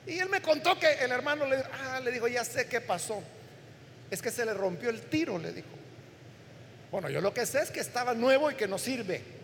[0.05, 3.21] Y él me contó que el hermano le, ah, le dijo, ya sé qué pasó.
[4.09, 5.67] Es que se le rompió el tiro, le dijo.
[6.91, 9.36] Bueno, yo lo que sé es que estaba nuevo y que no sirve.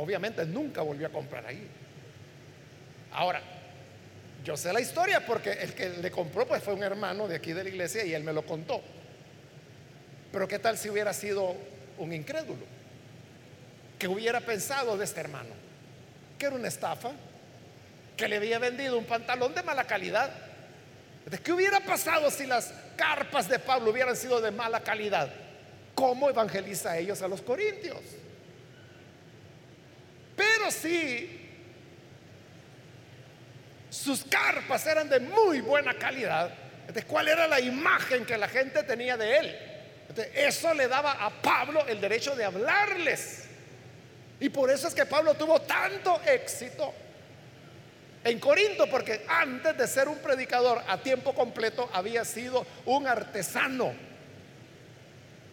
[0.00, 1.68] Obviamente nunca volvió a comprar ahí.
[3.12, 3.42] Ahora,
[4.42, 7.52] yo sé la historia porque el que le compró pues fue un hermano de aquí
[7.52, 8.80] de la iglesia y él me lo contó.
[10.32, 11.54] Pero ¿qué tal si hubiera sido
[11.98, 12.64] un incrédulo?
[13.98, 15.50] Que hubiera pensado de este hermano?
[16.38, 17.10] Que era una estafa,
[18.16, 20.30] que le había vendido un pantalón de mala calidad.
[21.26, 25.30] ¿De qué hubiera pasado si las carpas de Pablo hubieran sido de mala calidad?
[25.94, 28.00] ¿Cómo evangeliza a ellos a los corintios?
[30.40, 31.38] Pero si
[33.90, 36.50] sus carpas eran de muy buena calidad,
[36.80, 39.66] entonces, ¿cuál era la imagen que la gente tenía de él?
[40.34, 43.44] eso le daba a Pablo el derecho de hablarles.
[44.40, 46.92] Y por eso es que Pablo tuvo tanto éxito
[48.24, 53.92] en Corinto, porque antes de ser un predicador a tiempo completo había sido un artesano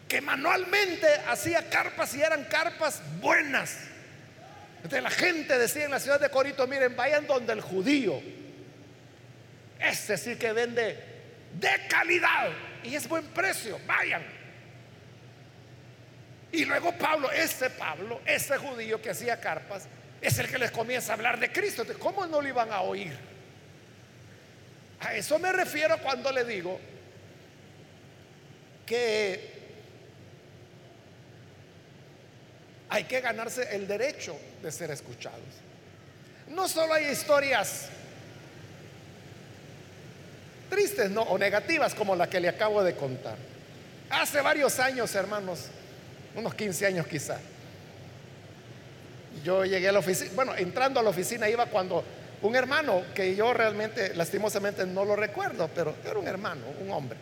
[0.08, 3.87] que manualmente hacía carpas y eran carpas buenas.
[4.78, 8.20] Entonces la gente decía en la ciudad de Corinto, miren, vayan donde el judío.
[9.78, 10.96] Ese sí que vende
[11.54, 12.50] de calidad
[12.84, 14.22] y es buen precio, vayan.
[16.52, 19.86] Y luego Pablo, ese Pablo, ese judío que hacía carpas,
[20.20, 21.84] es el que les comienza a hablar de Cristo.
[21.98, 23.12] ¿Cómo no lo iban a oír?
[25.00, 26.80] A eso me refiero cuando le digo
[28.86, 29.58] que
[32.88, 35.40] hay que ganarse el derecho de ser escuchados.
[36.48, 37.88] No solo hay historias
[40.70, 43.36] tristes no, o negativas como la que le acabo de contar.
[44.10, 45.66] Hace varios años, hermanos,
[46.34, 47.38] unos 15 años quizá,
[49.44, 52.04] yo llegué a la oficina, bueno, entrando a la oficina iba cuando
[52.42, 57.18] un hermano que yo realmente, lastimosamente no lo recuerdo, pero era un hermano, un hombre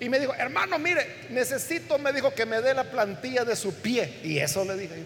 [0.00, 3.74] y me dijo, hermano, mire, necesito, me dijo, que me dé la plantilla de su
[3.74, 4.20] pie.
[4.22, 5.02] Y eso le dije.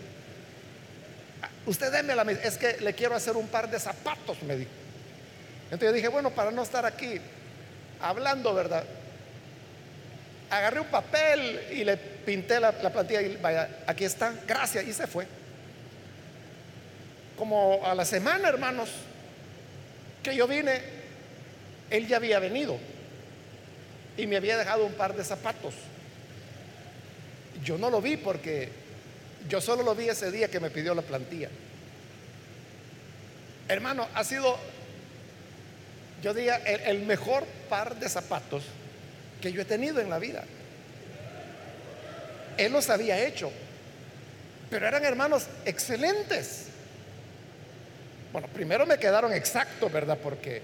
[1.69, 4.71] Usted déme la es que le quiero hacer un par de zapatos, me dijo.
[5.65, 7.21] Entonces yo dije, bueno, para no estar aquí
[8.01, 8.85] hablando, ¿verdad?
[10.49, 14.95] Agarré un papel y le pinté la, la plantilla y vaya, aquí está, gracias, y
[14.95, 15.27] se fue.
[17.37, 18.89] Como a la semana, hermanos,
[20.23, 20.81] que yo vine,
[21.91, 22.79] él ya había venido
[24.17, 25.75] y me había dejado un par de zapatos.
[27.63, 28.88] Yo no lo vi porque
[29.49, 31.49] yo solo lo vi ese día que me pidió la plantilla.
[33.69, 34.57] Hermano, ha sido,
[36.23, 38.65] yo diría, el, mejor par de zapatos
[39.43, 40.45] que yo he tenido en la vida.
[42.57, 43.53] Él los había hecho,
[44.71, 46.67] pero eran hermanos excelentes.
[48.33, 50.19] Bueno, primero me quedaron exactos, ¿verdad?
[50.23, 50.63] Porque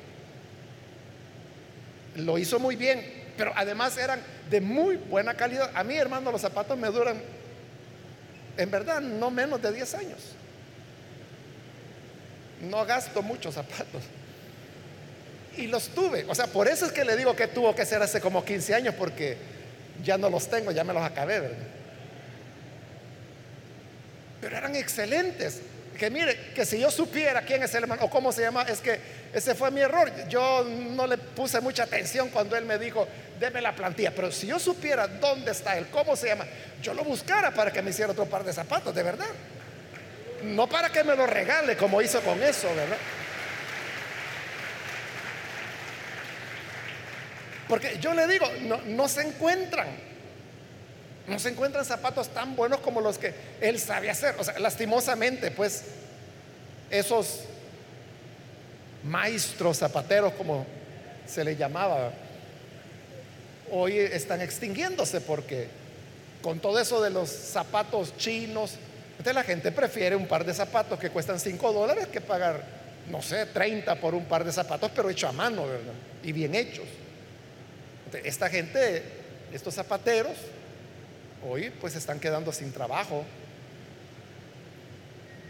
[2.17, 3.05] lo hizo muy bien,
[3.37, 5.71] pero además eran de muy buena calidad.
[5.75, 7.21] A mí, hermano, los zapatos me duran,
[8.57, 10.19] en verdad, no menos de 10 años.
[12.62, 14.03] No gasto muchos zapatos.
[15.57, 16.25] Y los tuve.
[16.29, 18.75] O sea, por eso es que le digo que tuvo que ser hace como 15
[18.75, 19.37] años, porque
[20.03, 21.67] ya no los tengo, ya me los acabé, ¿verdad?
[24.40, 25.61] Pero eran excelentes
[25.99, 28.81] que mire, que si yo supiera quién es el hermano o cómo se llama, es
[28.81, 28.99] que
[29.35, 30.11] ese fue mi error.
[30.29, 33.07] Yo no le puse mucha atención cuando él me dijo,
[33.40, 34.14] deme la plantilla.
[34.14, 36.47] Pero si yo supiera dónde está él, cómo se llama,
[36.81, 39.27] yo lo buscara para que me hiciera otro par de zapatos, de verdad.
[40.44, 42.97] No para que me lo regale como hizo con eso, ¿verdad?
[47.68, 49.88] Porque yo le digo, no, no se encuentran.
[51.27, 54.37] No se encuentran zapatos tan buenos como los que él sabe hacer.
[54.38, 55.85] O sea, lastimosamente, pues,
[56.90, 57.47] esos
[59.05, 60.67] maestros zapateros, como
[61.27, 62.13] se le llamaba,
[63.71, 65.69] hoy están extinguiéndose porque
[66.42, 68.75] con todo eso de los zapatos chinos,
[69.25, 72.63] la gente prefiere un par de zapatos que cuestan 5 dólares que pagar,
[73.11, 75.94] no sé, 30 por un par de zapatos, pero hecho a mano, ¿verdad?
[76.23, 76.85] Y bien hechos.
[78.23, 79.02] esta gente,
[79.52, 80.37] estos zapateros,
[81.48, 83.25] hoy pues están quedando sin trabajo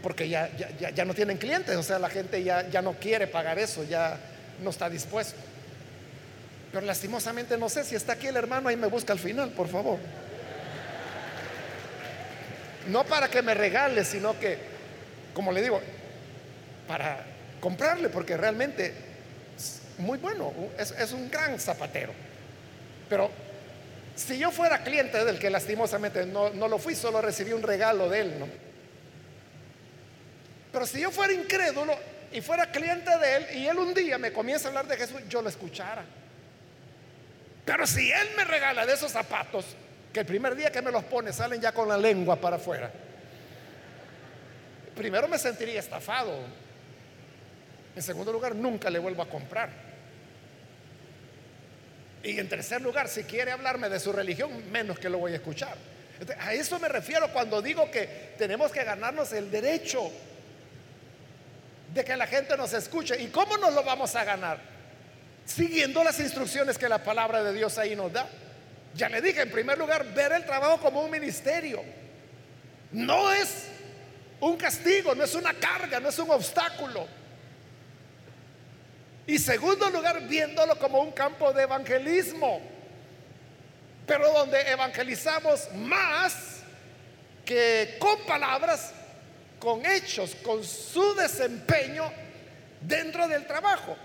[0.05, 0.51] porque ya,
[0.93, 4.19] ya, no tienen clientes, o sea, la gente ya, ya no quiere pagar eso, ya
[4.61, 5.39] no está dispuesto.
[6.71, 9.67] Pero lastimosamente no sé si está aquí el hermano, ahí me busca al final, por
[9.67, 9.97] favor.
[12.87, 14.59] No para que me regale, sino que,
[15.33, 15.81] como le digo,
[16.87, 17.25] para
[17.59, 18.93] comprarle, porque realmente
[19.97, 22.13] muy bueno, es, es un gran zapatero.
[23.09, 23.31] Pero
[24.15, 28.07] si yo fuera cliente del que lastimosamente no, no lo fui, solo recibí un regalo
[28.07, 28.74] de él, ¿no?
[30.75, 31.97] Pero si yo fuera incrédulo
[32.33, 35.21] y fuera cliente de él y él un día me comienza a hablar de Jesús,
[35.29, 36.03] yo lo escuchara.
[37.63, 39.67] Pero si él me regala de esos zapatos,
[40.11, 42.91] que el primer día que me los pone salen ya con la lengua para afuera,
[44.97, 46.39] primero me sentiría estafado.
[47.95, 49.69] En segundo lugar, nunca le vuelvo a comprar.
[52.21, 55.35] Y en tercer lugar, si quiere hablarme de su religión, menos que lo voy a
[55.35, 55.77] escuchar.
[56.41, 60.11] A eso me refiero cuando digo que tenemos que ganarnos el derecho
[61.95, 63.19] de que la gente nos escuche.
[63.21, 64.59] ¿Y cómo nos lo vamos a ganar?
[65.45, 68.27] Siguiendo las instrucciones que la palabra de Dios ahí nos da.
[68.93, 71.81] Ya le dije, en primer lugar, ver el trabajo como un ministerio.
[72.91, 73.67] No es
[74.41, 77.07] un castigo, no es una carga, no es un obstáculo.
[79.25, 82.59] Y segundo lugar, viéndolo como un campo de evangelismo,
[84.05, 86.57] pero donde evangelizamos más
[87.45, 88.91] que con palabras,
[89.65, 92.09] con hechos, con su desempeño
[92.79, 93.97] dentro del trabajo.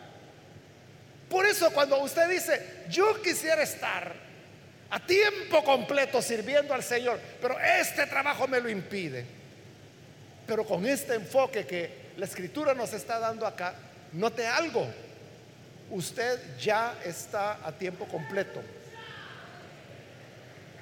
[1.29, 4.13] Por eso cuando usted dice, yo quisiera estar
[4.89, 9.27] a tiempo completo sirviendo al Señor, pero este trabajo me lo impide.
[10.47, 13.75] Pero con este enfoque que la escritura nos está dando acá,
[14.13, 14.89] note algo,
[15.91, 18.63] usted ya está a tiempo completo.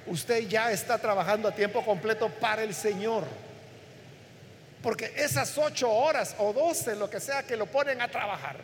[0.07, 3.25] Usted ya está trabajando a tiempo completo para el Señor.
[4.81, 8.57] Porque esas ocho horas o doce, lo que sea que lo ponen a trabajar,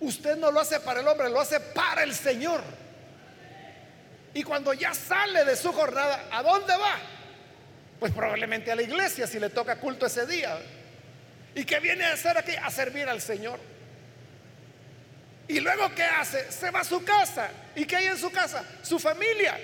[0.00, 2.62] usted no lo hace para el hombre, lo hace para el Señor.
[4.34, 6.98] Y cuando ya sale de su jornada, ¿a dónde va?
[8.00, 10.58] Pues probablemente a la iglesia si le toca culto ese día.
[11.54, 12.52] ¿Y qué viene a hacer aquí?
[12.56, 13.60] A servir al Señor.
[15.46, 16.50] Y luego, ¿qué hace?
[16.50, 17.50] Se va a su casa.
[17.76, 18.64] ¿Y qué hay en su casa?
[18.82, 19.56] Su familia.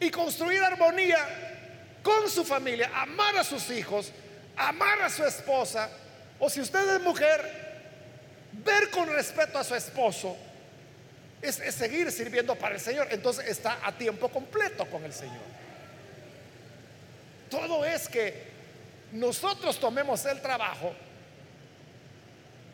[0.00, 1.53] Y construir armonía
[2.04, 4.12] con su familia, amar a sus hijos,
[4.56, 5.88] amar a su esposa.
[6.38, 7.40] O si usted es mujer,
[8.52, 10.36] ver con respeto a su esposo
[11.40, 13.08] es, es seguir sirviendo para el Señor.
[13.10, 15.42] Entonces está a tiempo completo con el Señor.
[17.48, 18.52] Todo es que
[19.12, 20.92] nosotros tomemos el trabajo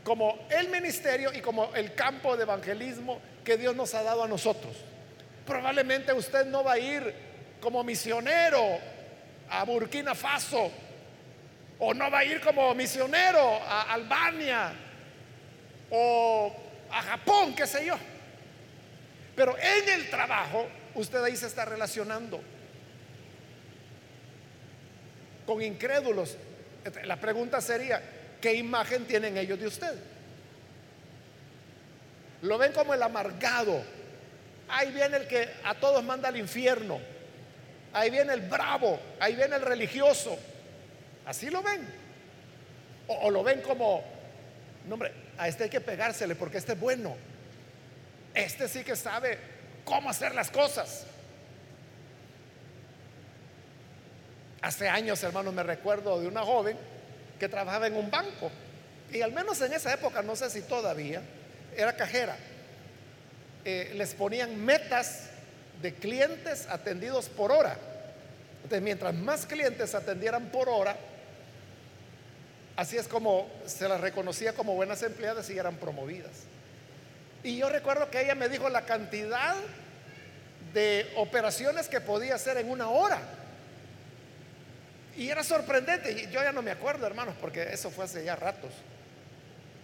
[0.02, 4.28] como el ministerio y como el campo de evangelismo que Dios nos ha dado a
[4.28, 4.74] nosotros.
[5.46, 7.14] Probablemente usted no va a ir
[7.60, 8.80] como misionero
[9.50, 10.70] a Burkina Faso
[11.78, 14.72] o no va a ir como misionero a Albania
[15.90, 16.54] o
[16.90, 17.96] a Japón, qué sé yo.
[19.34, 22.40] Pero en el trabajo usted ahí se está relacionando
[25.46, 26.36] con incrédulos.
[27.04, 28.02] La pregunta sería,
[28.40, 29.94] ¿qué imagen tienen ellos de usted?
[32.42, 33.82] Lo ven como el amargado.
[34.68, 37.00] Ahí viene el que a todos manda al infierno.
[37.92, 38.98] Ahí viene el bravo.
[39.18, 40.38] Ahí viene el religioso.
[41.26, 41.86] Así lo ven.
[43.08, 44.04] O, lo ven como,
[44.86, 47.16] no hombre, a este hay que pegársele porque este es bueno.
[48.34, 49.38] Este sí que sabe
[49.84, 51.06] cómo hacer las cosas.
[54.62, 56.76] Hace años, hermano, me recuerdo de una joven
[57.38, 58.50] que trabajaba en un banco.
[59.10, 61.22] Y al menos en esa época, no sé si todavía,
[61.76, 62.36] era cajera.
[63.64, 65.29] Eh, les ponían metas
[65.82, 67.76] de clientes atendidos por hora.
[68.56, 70.96] Entonces, mientras más clientes atendieran por hora,
[72.76, 76.44] así es como se las reconocía como buenas empleadas y eran promovidas.
[77.42, 79.56] Y yo recuerdo que ella me dijo la cantidad
[80.74, 83.20] de operaciones que podía hacer en una hora.
[85.16, 88.70] Y era sorprendente, yo ya no me acuerdo, hermanos, porque eso fue hace ya ratos.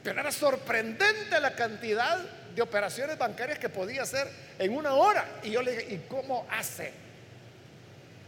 [0.03, 2.19] Pero era sorprendente la cantidad
[2.57, 4.29] de operaciones bancarias que podía hacer
[4.59, 5.27] en una hora.
[5.43, 6.91] Y yo le dije, ¿y cómo hace?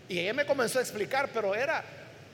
[0.06, 1.82] Y ella me comenzó a explicar, pero era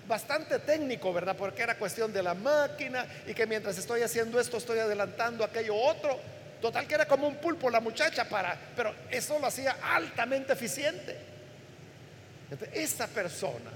[0.09, 1.37] bastante técnico, ¿verdad?
[1.37, 5.77] Porque era cuestión de la máquina y que mientras estoy haciendo esto estoy adelantando aquello
[5.77, 6.19] otro.
[6.61, 11.17] Total que era como un pulpo la muchacha para, pero eso lo hacía altamente eficiente.
[12.73, 13.71] Esa persona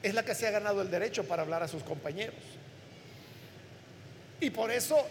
[0.00, 2.36] es la que se ha ganado el derecho para hablar a sus compañeros.
[4.40, 5.04] Y por eso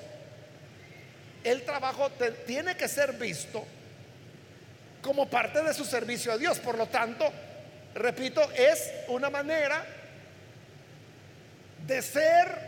[1.47, 2.11] el trabajo
[2.45, 3.65] tiene que ser visto
[5.01, 6.59] como parte de su servicio a Dios.
[6.59, 7.31] Por lo tanto,
[7.93, 9.85] repito, es una manera
[11.85, 12.67] de ser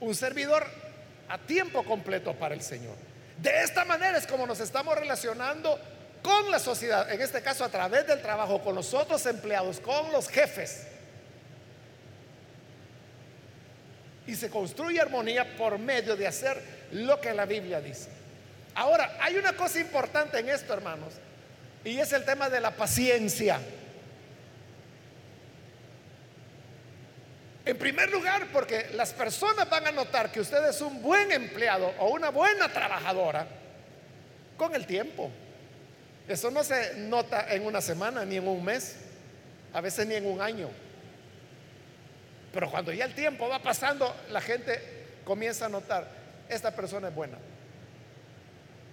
[0.00, 0.66] un servidor
[1.28, 2.94] a tiempo completo para el Señor.
[3.38, 5.78] De esta manera es como nos estamos relacionando
[6.22, 10.10] con la sociedad, en este caso a través del trabajo, con los otros empleados, con
[10.12, 10.86] los jefes.
[14.26, 16.60] Y se construye armonía por medio de hacer
[16.92, 18.08] lo que la Biblia dice.
[18.74, 21.14] Ahora, hay una cosa importante en esto, hermanos,
[21.84, 23.60] y es el tema de la paciencia.
[27.64, 31.92] En primer lugar, porque las personas van a notar que usted es un buen empleado
[31.98, 33.46] o una buena trabajadora
[34.56, 35.30] con el tiempo.
[36.28, 38.96] Eso no se nota en una semana ni en un mes,
[39.72, 40.70] a veces ni en un año.
[42.56, 44.80] Pero cuando ya el tiempo va pasando, la gente
[45.26, 46.08] comienza a notar,
[46.48, 47.36] esta persona es buena,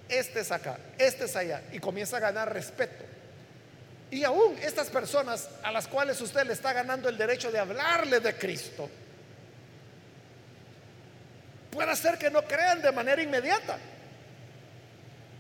[0.09, 3.05] este es acá, este es allá, y comienza a ganar respeto.
[4.11, 8.20] Y aún estas personas a las cuales usted le está ganando el derecho de hablarle
[8.20, 8.89] de Cristo,
[11.72, 13.78] puede ser que no crean de manera inmediata.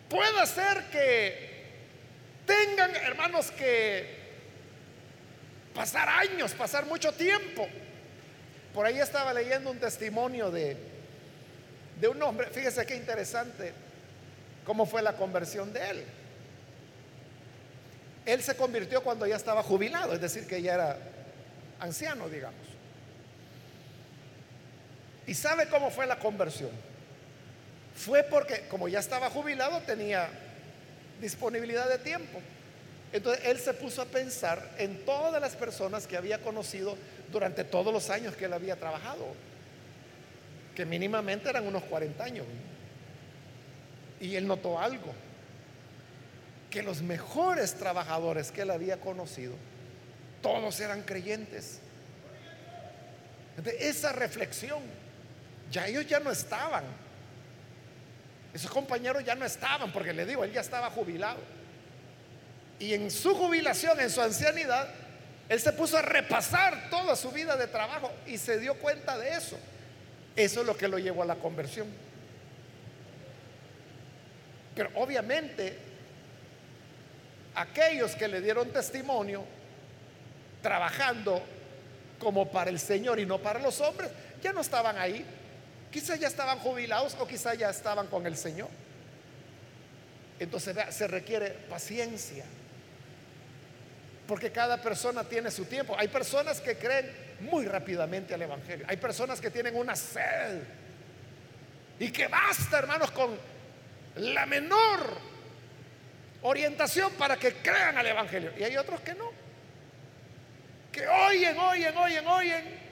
[0.07, 1.65] Puede ser que
[2.45, 4.15] tengan, hermanos, que
[5.75, 7.67] pasar años, pasar mucho tiempo.
[8.73, 10.77] Por ahí estaba leyendo un testimonio de,
[11.99, 13.73] de un hombre, fíjese qué interesante
[14.65, 16.03] cómo fue la conversión de él.
[18.25, 20.97] Él se convirtió cuando ya estaba jubilado, es decir, que ya era
[21.79, 22.61] anciano, digamos.
[25.27, 26.71] ¿Y sabe cómo fue la conversión?
[27.95, 30.29] Fue porque como ya estaba jubilado tenía
[31.21, 32.39] disponibilidad de tiempo.
[33.11, 36.97] Entonces él se puso a pensar en todas las personas que había conocido
[37.31, 39.25] durante todos los años que él había trabajado,
[40.75, 42.45] que mínimamente eran unos 40 años.
[44.19, 45.13] Y él notó algo
[46.69, 49.53] que los mejores trabajadores que él había conocido,
[50.41, 51.79] todos eran creyentes.
[53.57, 54.81] De esa reflexión,
[55.71, 56.83] ya ellos ya no estaban.
[58.53, 61.39] Esos compañeros ya no estaban, porque le digo, él ya estaba jubilado.
[62.79, 64.87] Y en su jubilación, en su ancianidad,
[65.49, 69.31] él se puso a repasar toda su vida de trabajo y se dio cuenta de
[69.31, 69.57] eso.
[70.35, 71.87] Eso es lo que lo llevó a la conversión.
[74.75, 75.77] Pero obviamente
[77.55, 79.43] aquellos que le dieron testimonio
[80.61, 81.43] trabajando
[82.19, 84.09] como para el Señor y no para los hombres,
[84.41, 85.25] ya no estaban ahí.
[85.91, 88.69] Quizás ya estaban jubilados o quizás ya estaban con el Señor.
[90.39, 92.45] Entonces se requiere paciencia.
[94.27, 95.95] Porque cada persona tiene su tiempo.
[95.97, 97.11] Hay personas que creen
[97.41, 98.85] muy rápidamente al Evangelio.
[98.87, 100.61] Hay personas que tienen una sed.
[101.99, 103.37] Y que basta, hermanos, con
[104.15, 105.17] la menor
[106.41, 108.51] orientación para que crean al Evangelio.
[108.57, 109.31] Y hay otros que no.
[110.91, 112.83] Que oyen, oyen, oyen, oyen.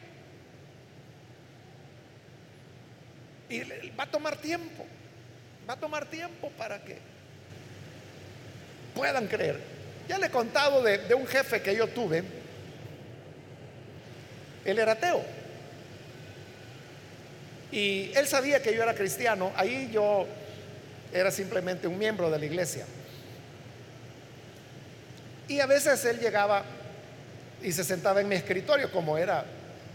[3.49, 4.85] Y va a tomar tiempo.
[5.69, 6.97] Va a tomar tiempo para que
[8.95, 9.80] puedan creer.
[10.07, 12.23] Ya le he contado de, un jefe que yo tuve.
[14.65, 15.23] Él era ateo.
[17.71, 19.51] Y él sabía que yo era cristiano.
[19.55, 20.27] Ahí yo
[21.13, 22.85] era simplemente un miembro de la iglesia.
[25.47, 26.63] Y a veces él llegaba
[27.61, 29.45] y se sentaba en mi escritorio, como era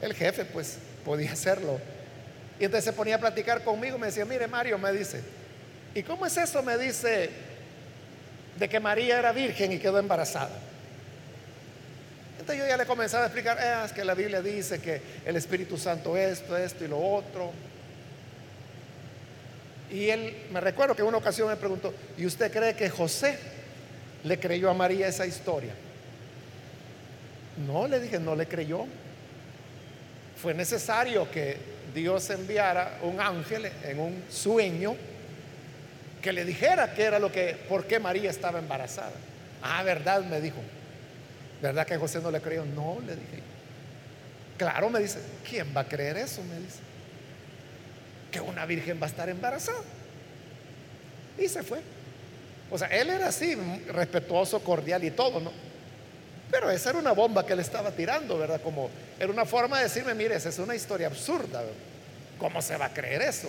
[0.01, 1.81] el jefe, pues podía hacerlo.
[2.59, 5.21] Y entonces se ponía a platicar conmigo, me decía, mire Mario, me dice,
[5.95, 6.63] ¿y cómo es eso?
[6.63, 7.31] Me dice,
[8.59, 10.57] de que María era virgen y quedó embarazada.
[12.39, 15.37] Entonces yo ya le comenzaba a explicar, eh, es que la Biblia dice que el
[15.37, 17.53] Espíritu Santo esto, esto y lo otro.
[19.91, 23.39] Y él, me recuerdo que en una ocasión me preguntó, ¿y usted cree que José
[24.27, 25.73] le creyó a María esa historia.
[27.67, 28.85] No, le dije, no le creyó.
[30.41, 31.57] Fue necesario que
[31.95, 34.97] Dios enviara un ángel en un sueño
[36.27, 39.13] que le dijera qué era lo que, por qué María estaba embarazada.
[39.63, 40.57] Ah, verdad, me dijo.
[41.63, 42.65] ¿Verdad que José no le creyó?
[42.65, 43.45] No, le dije.
[44.59, 46.43] Claro, me dice, ¿quién va a creer eso?
[46.43, 46.81] Me dice.
[48.33, 49.85] Que una virgen va a estar embarazada.
[51.39, 51.79] Y se fue.
[52.73, 53.55] O sea, él era así,
[53.93, 55.53] respetuoso, cordial y todo, ¿no?
[56.51, 58.61] Pero esa era una bomba que le estaba tirando, ¿verdad?
[58.61, 61.63] Como era una forma de decirme, mire, esa es una historia absurda.
[62.37, 63.49] ¿Cómo se va a creer eso?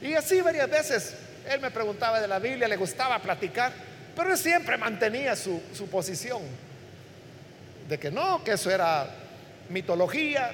[0.00, 1.14] Y así varias veces
[1.48, 3.72] él me preguntaba de la Biblia, le gustaba platicar,
[4.16, 6.42] pero él siempre mantenía su, su posición
[7.88, 9.08] de que no, que eso era
[9.68, 10.50] mitología.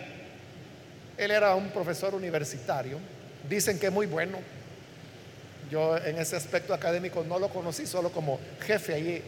[1.17, 2.99] Él era un profesor universitario,
[3.49, 4.39] dicen que muy bueno,
[5.71, 9.23] yo en ese aspecto académico no lo conocí, solo como jefe allí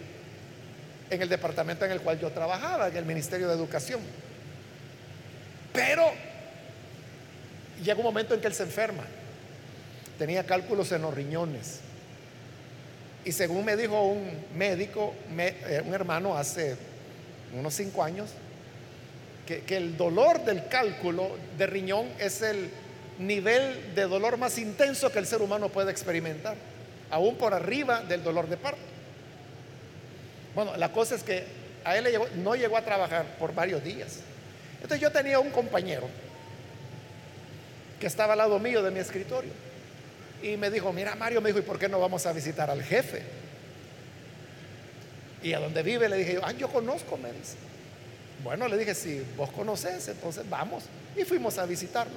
[1.10, 4.00] en el departamento en el cual yo trabajaba, en el Ministerio de Educación.
[5.72, 6.10] Pero
[7.82, 9.04] llega un momento en que él se enferma.
[10.18, 11.80] Tenía cálculos en los riñones.
[13.24, 16.76] Y según me dijo un médico, eh, un hermano hace
[17.52, 18.30] unos cinco años,
[19.46, 22.70] que, el dolor del cálculo de riñón es el
[23.18, 26.56] nivel de dolor más intenso que el ser humano puede experimentar,
[27.10, 28.80] aún por arriba del dolor de parto.
[30.54, 31.44] Bueno, la cosa es que
[31.84, 32.06] a él
[32.36, 34.20] no llegó a trabajar por varios días.
[34.76, 36.08] Entonces yo tenía un compañero
[38.00, 39.52] que estaba al lado mío de mi escritorio
[40.42, 42.82] y me dijo, mira Mario, me dijo, ¿y por qué no vamos a visitar al
[42.82, 43.22] jefe?
[45.42, 47.56] Y a donde vive le dije, ah, yo conozco, me dice.
[48.42, 50.84] Bueno, le dije, si vos conoces, entonces vamos.
[51.16, 52.14] Y fuimos a visitarlo.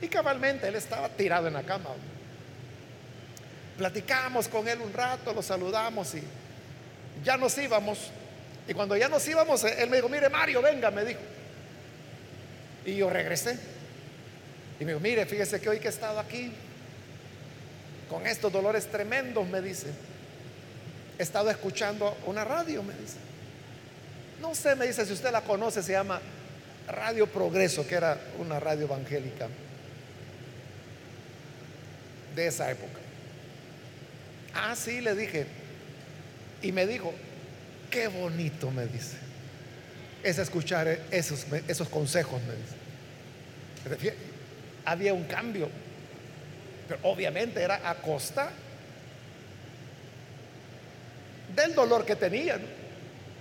[0.00, 1.90] Y cabalmente él estaba tirado en la cama.
[3.76, 6.22] Platicamos con él un rato, lo saludamos y
[7.22, 8.10] ya nos íbamos.
[8.68, 11.20] Y cuando ya nos íbamos, él me dijo, mire Mario, venga, me dijo.
[12.84, 13.58] Y yo regresé.
[14.80, 16.52] Y me dijo, mire, fíjese que hoy que he estado aquí,
[18.08, 19.88] con estos dolores tremendos, me dice,
[21.18, 23.16] he estado escuchando una radio, me dice.
[24.40, 26.20] No sé, me dice, si usted la conoce, se llama
[26.88, 29.48] Radio Progreso, que era una radio evangélica
[32.34, 33.00] de esa época.
[34.54, 35.46] Ah, sí, le dije.
[36.62, 37.12] Y me dijo,
[37.90, 39.16] qué bonito, me dice.
[40.22, 44.14] Es escuchar esos, esos consejos, me dice.
[44.84, 45.68] Había un cambio,
[46.88, 48.50] pero obviamente era a costa
[51.54, 52.60] del dolor que tenían.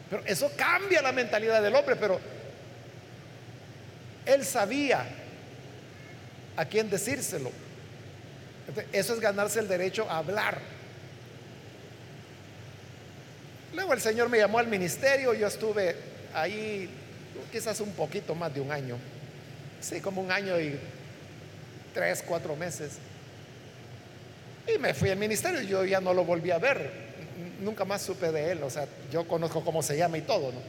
[0.09, 2.19] Pero eso cambia la mentalidad del hombre, pero
[4.25, 5.05] él sabía
[6.55, 7.51] a quién decírselo.
[8.91, 10.59] Eso es ganarse el derecho a hablar.
[13.73, 15.95] Luego el Señor me llamó al ministerio, yo estuve
[16.33, 16.89] ahí
[17.51, 18.97] quizás un poquito más de un año,
[19.81, 20.79] sí, como un año y
[21.93, 22.93] tres, cuatro meses.
[24.67, 27.05] Y me fui al ministerio, yo ya no lo volví a ver
[27.59, 30.59] nunca más supe de él, o sea, yo conozco cómo se llama y todo, ¿no?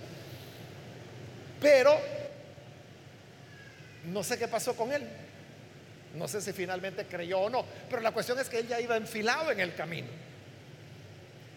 [1.61, 1.97] Pero
[4.07, 5.07] no sé qué pasó con él.
[6.15, 8.97] No sé si finalmente creyó o no, pero la cuestión es que él ya iba
[8.97, 10.09] enfilado en el camino.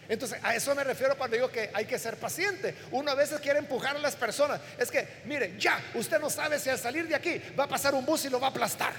[0.08, 2.74] Entonces, a eso me refiero cuando digo que hay que ser paciente.
[2.90, 4.60] Uno a veces quiere empujar a las personas.
[4.76, 7.94] Es que, mire, ya, usted no sabe si al salir de aquí va a pasar
[7.94, 8.92] un bus y lo va a aplastar.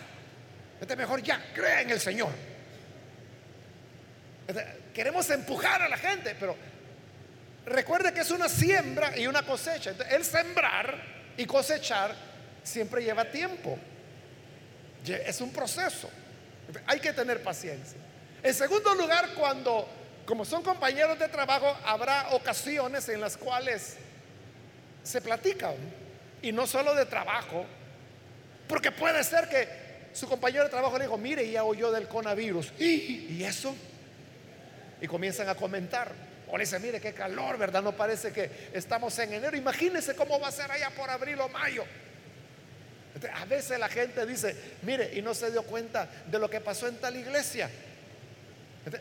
[0.76, 2.30] Entonces, mejor ya, cree en el Señor.
[4.94, 6.56] Queremos empujar a la gente, pero
[7.66, 9.94] recuerde que es una siembra y una cosecha.
[10.10, 11.02] el sembrar
[11.38, 12.14] y cosechar
[12.64, 13.78] siempre lleva tiempo.
[15.06, 16.10] Es un proceso.
[16.86, 17.98] Hay que tener paciencia.
[18.44, 19.88] En segundo lugar, cuando,
[20.26, 23.98] como son compañeros de trabajo, habrá ocasiones en las cuales
[25.04, 25.76] se platican.
[26.42, 27.66] Y no solo de trabajo,
[28.68, 29.68] porque puede ser que
[30.14, 32.74] su compañero de trabajo le dijo, mire, ya oyó del coronavirus.
[32.80, 33.76] ¿Y eso?
[35.02, 36.12] Y comienzan a comentar.
[36.50, 37.82] O le dice, mire qué calor, ¿verdad?
[37.82, 39.58] No parece que estamos en enero.
[39.58, 41.84] Imagínense cómo va a ser allá por abril o mayo.
[43.36, 46.88] A veces la gente dice, mire, y no se dio cuenta de lo que pasó
[46.88, 47.70] en tal iglesia.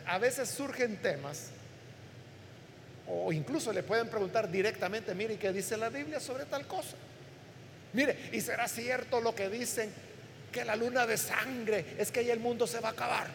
[0.05, 1.49] A veces surgen temas,
[3.07, 6.95] o incluso le pueden preguntar directamente, mire, ¿qué dice la Biblia sobre tal cosa?
[7.93, 9.91] Mire, ¿y será cierto lo que dicen
[10.51, 13.27] que la luna de sangre es que ya el mundo se va a acabar?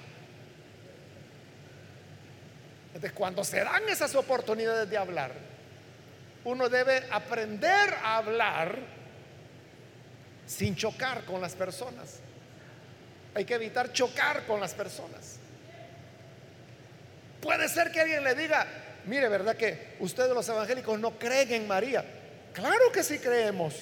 [2.97, 5.31] Entonces, cuando se dan esas oportunidades de hablar,
[6.45, 8.79] uno debe aprender a hablar
[10.47, 12.21] sin chocar con las personas.
[13.35, 15.37] Hay que evitar chocar con las personas.
[17.43, 18.67] Puede ser que alguien le diga,
[19.05, 22.03] mire, ¿verdad que ustedes los evangélicos no creen en María?
[22.55, 23.75] Claro que sí creemos.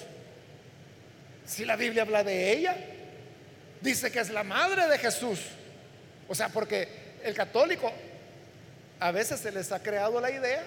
[1.45, 2.75] Si la Biblia habla de ella,
[3.79, 5.39] dice que es la madre de Jesús.
[6.27, 6.89] O sea, porque
[7.23, 7.93] el católico
[8.99, 10.63] a veces se les ha creado la idea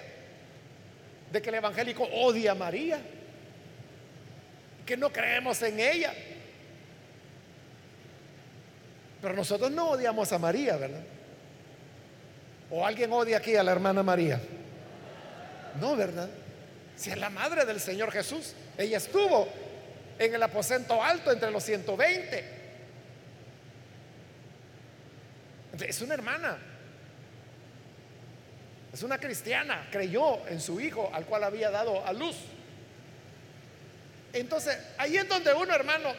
[1.33, 3.01] de que el evangélico odia a María,
[4.87, 6.14] que no creemos en ella.
[9.20, 11.03] Pero nosotros no odiamos a María, ¿verdad?
[12.70, 14.41] ¿O alguien odia aquí a la hermana María?
[15.81, 16.29] No, ¿verdad?
[16.97, 19.49] Si es la madre del Señor Jesús, ella estuvo
[20.18, 22.59] en el aposento alto entre los 120.
[25.81, 26.59] Es una hermana.
[28.99, 32.34] Es una cristiana, creyó en su hijo al cual había dado a luz.
[34.32, 36.12] Entonces, ahí es donde uno, hermano,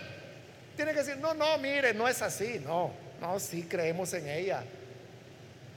[0.77, 4.63] tiene que decir, no, no, mire, no es así, no, no, sí creemos en ella,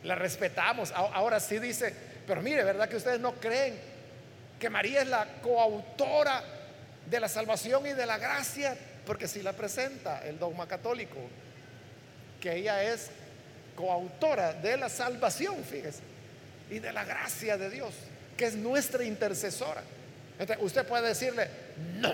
[0.05, 0.93] la respetamos.
[0.93, 1.93] Ahora sí dice,
[2.25, 3.75] pero mire, ¿verdad que ustedes no creen
[4.61, 6.41] que María es la coautora
[7.11, 8.77] de la salvación y de la gracia?
[9.05, 11.19] Porque si la presenta el dogma católico,
[12.41, 13.11] que ella es
[13.75, 16.12] coautora de la salvación, fíjese
[16.71, 17.95] y de la gracia de Dios,
[18.37, 19.83] que es nuestra intercesora.
[20.61, 21.49] usted puede decirle,
[21.99, 22.13] no,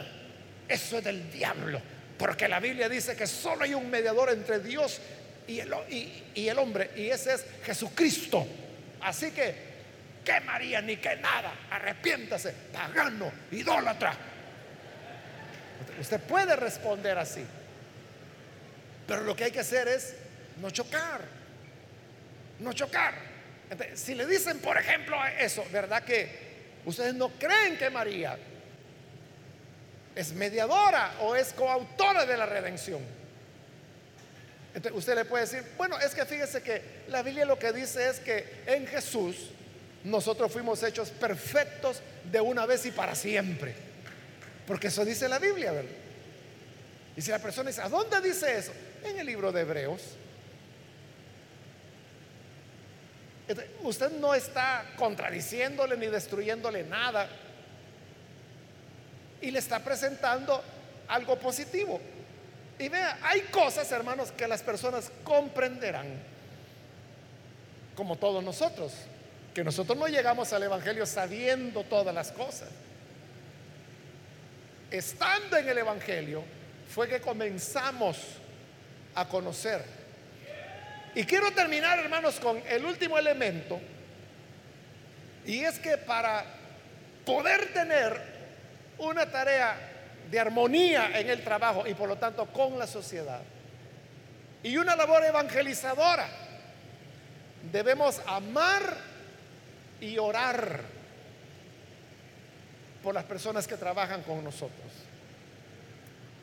[0.69, 1.81] eso es del diablo,
[2.19, 5.01] porque la Biblia dice que solo hay un mediador entre Dios
[5.47, 5.73] y el,
[6.35, 8.47] y el hombre, y ese es Jesucristo.
[9.01, 9.55] Así que,
[10.25, 14.15] que María ni que nada, arrepiéntase, pagano, idólatra.
[16.01, 17.45] Usted puede responder así,
[19.07, 20.15] pero lo que hay que hacer es
[20.61, 21.21] no chocar,
[22.61, 23.28] no chocar.
[23.95, 26.29] Si le dicen, por ejemplo, eso, ¿verdad que
[26.85, 28.39] ustedes no creen que María
[30.15, 33.01] es mediadora o es coautora de la redención?
[34.93, 38.21] Usted le puede decir, bueno, es que fíjese que la Biblia lo que dice es
[38.21, 39.51] que en Jesús
[40.05, 42.01] nosotros fuimos hechos perfectos
[42.31, 43.75] de una vez y para siempre.
[44.67, 45.91] Porque eso dice la Biblia, ¿verdad?
[47.17, 48.73] Y si la persona dice, ¿a dónde dice eso?
[49.03, 50.03] En el libro de Hebreos.
[53.83, 57.29] Usted no está contradiciéndole ni destruyéndole nada.
[59.41, 60.63] Y le está presentando
[61.09, 62.01] algo positivo.
[62.79, 66.07] Y vea, hay cosas, hermanos, que las personas comprenderán,
[67.97, 68.93] como todos nosotros,
[69.55, 72.69] que nosotros no llegamos al Evangelio sabiendo todas las cosas.
[74.91, 76.45] Estando en el Evangelio,
[76.89, 78.19] fue que comenzamos
[79.15, 79.98] a conocer.
[81.15, 83.81] Y quiero terminar, hermanos, con el último elemento,
[85.45, 86.45] y es que para
[87.25, 88.21] poder tener
[88.99, 89.77] una tarea
[90.31, 93.41] de armonía en el trabajo y por lo tanto con la sociedad.
[94.63, 96.29] Y una labor evangelizadora.
[97.73, 98.83] Debemos amar
[100.01, 100.83] y orar
[103.03, 104.93] por las personas que trabajan con nosotros.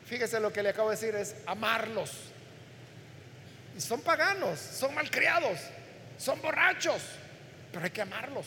[0.06, 2.32] Fíjese lo que le acabo de decir es amarlos.
[3.78, 5.58] Son paganos, son malcriados,
[6.18, 7.02] son borrachos,
[7.70, 8.46] pero hay que amarlos.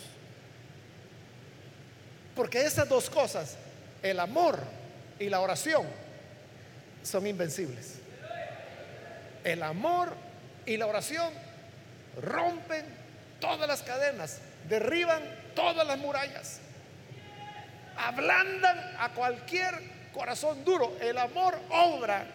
[2.35, 3.57] Porque esas dos cosas,
[4.01, 4.59] el amor
[5.19, 5.85] y la oración
[7.03, 7.99] son invencibles.
[9.43, 10.13] El amor
[10.65, 11.33] y la oración
[12.21, 12.85] rompen
[13.39, 15.21] todas las cadenas, derriban
[15.55, 16.59] todas las murallas,
[17.97, 19.75] ablandan a cualquier
[20.13, 20.97] corazón duro.
[21.01, 22.25] El amor obra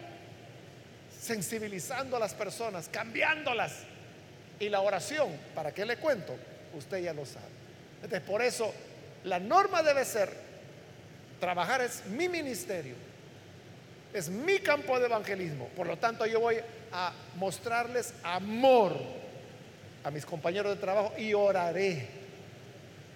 [1.24, 3.72] sensibilizando a las personas, cambiándolas.
[4.60, 6.36] Y la oración, ¿para qué le cuento?
[6.74, 7.46] Usted ya lo sabe.
[8.02, 8.72] Entonces, por eso
[9.24, 10.44] la norma debe ser
[11.44, 12.94] Trabajar es mi ministerio,
[14.14, 15.68] es mi campo de evangelismo.
[15.76, 16.56] Por lo tanto, yo voy
[16.90, 18.96] a mostrarles amor
[20.02, 22.08] a mis compañeros de trabajo y oraré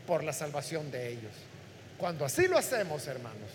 [0.06, 1.32] por la salvación de ellos.
[1.96, 3.50] Cuando así lo hacemos, hermanos,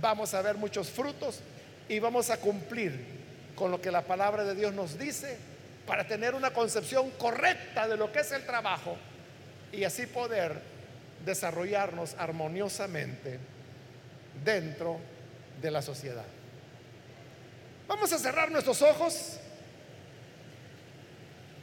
[0.00, 1.40] vamos a ver muchos frutos
[1.88, 3.22] y vamos a cumplir
[3.54, 5.36] con lo que la palabra de Dios nos dice
[5.86, 8.96] para tener una concepción correcta de lo que es el trabajo
[9.72, 10.60] y así poder
[11.24, 13.38] desarrollarnos armoniosamente
[14.44, 14.98] dentro
[15.60, 16.24] de la sociedad.
[17.86, 19.38] Vamos a cerrar nuestros ojos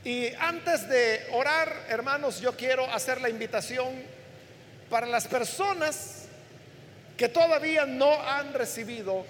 [0.04, 3.90] y antes de orar, hermanos, yo quiero hacer la invitación
[4.90, 6.26] para las personas
[7.18, 9.26] que todavía no han recibido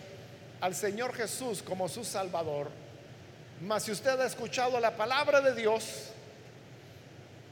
[0.61, 2.69] al Señor Jesús como su Salvador.
[3.61, 6.11] Mas si usted ha escuchado la palabra de Dios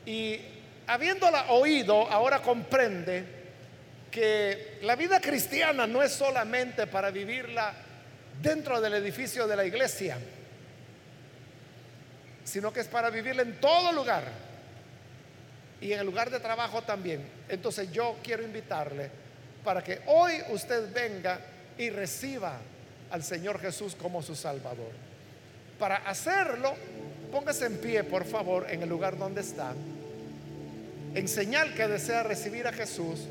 [0.06, 0.40] y
[0.88, 3.26] habiéndola oído, ahora comprende
[4.10, 7.74] que la vida cristiana no es solamente para vivirla
[8.42, 10.18] dentro del edificio de la iglesia,
[12.44, 14.24] sino que es para vivirla en todo lugar
[15.82, 17.28] y en el lugar de trabajo también.
[17.50, 19.12] Entonces yo quiero invitarle
[19.64, 21.40] para que hoy usted venga
[21.78, 22.58] y reciba
[23.12, 24.92] al Señor Jesús como su Salvador.
[25.80, 26.74] Para hacerlo,
[27.32, 29.74] póngase en pie, por favor, en el lugar donde está
[31.18, 33.22] en señal que desea recibir a Jesús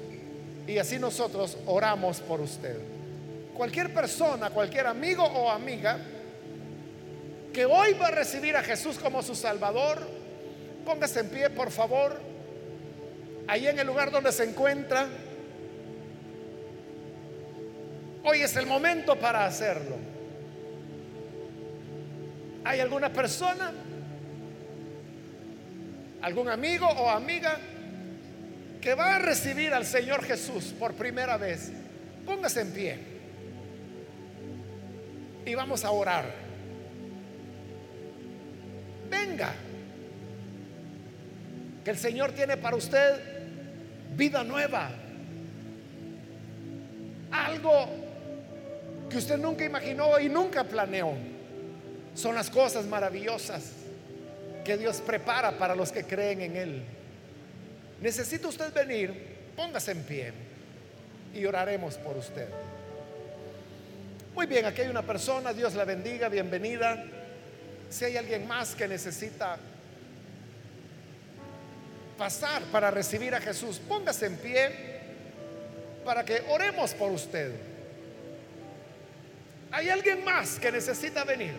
[0.67, 2.77] y así nosotros oramos por usted.
[3.57, 5.97] Cualquier persona, cualquier amigo o amiga
[7.53, 10.01] que hoy va a recibir a Jesús como su Salvador,
[10.85, 12.21] póngase en pie, por favor,
[13.47, 15.07] ahí en el lugar donde se encuentra.
[18.29, 19.97] Hoy es el momento para hacerlo.
[22.65, 23.73] ¿Hay alguna persona,
[26.23, 27.57] algún amigo o amiga
[28.81, 31.71] que va a recibir al Señor Jesús por primera vez,
[32.25, 32.99] póngase en pie
[35.45, 36.25] y vamos a orar.
[39.09, 39.53] Venga,
[41.85, 43.21] que el Señor tiene para usted
[44.17, 44.91] vida nueva,
[47.31, 48.06] algo
[49.17, 51.13] usted nunca imaginó y nunca planeó.
[52.15, 53.65] Son las cosas maravillosas
[54.65, 56.83] que Dios prepara para los que creen en Él.
[58.01, 59.13] Necesita usted venir,
[59.55, 60.33] póngase en pie
[61.35, 62.49] y oraremos por usted.
[64.35, 67.05] Muy bien, aquí hay una persona, Dios la bendiga, bienvenida.
[67.89, 69.57] Si hay alguien más que necesita
[72.19, 74.71] pasar para recibir a Jesús, póngase en pie
[76.05, 77.53] para que oremos por usted.
[79.73, 81.55] ¿Hay alguien más que necesita venir?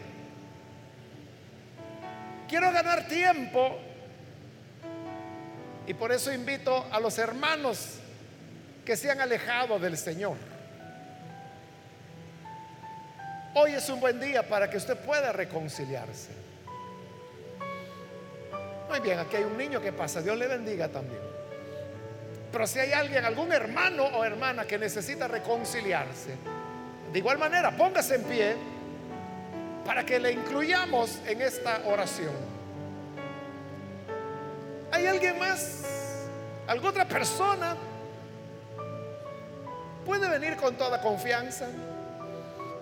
[2.47, 3.77] Quiero ganar tiempo
[5.85, 7.99] y por eso invito a los hermanos
[8.85, 10.37] que se han alejado del Señor.
[13.53, 16.29] Hoy es un buen día para que usted pueda reconciliarse.
[18.89, 21.19] Muy bien, aquí hay un niño que pasa, Dios le bendiga también.
[22.51, 26.35] Pero si hay alguien, algún hermano o hermana que necesita reconciliarse,
[27.11, 28.55] de igual manera, póngase en pie
[29.85, 32.33] para que le incluyamos en esta oración.
[34.91, 35.85] ¿Hay alguien más?
[36.67, 37.75] ¿Alguna otra persona?
[40.05, 41.67] Puede venir con toda confianza.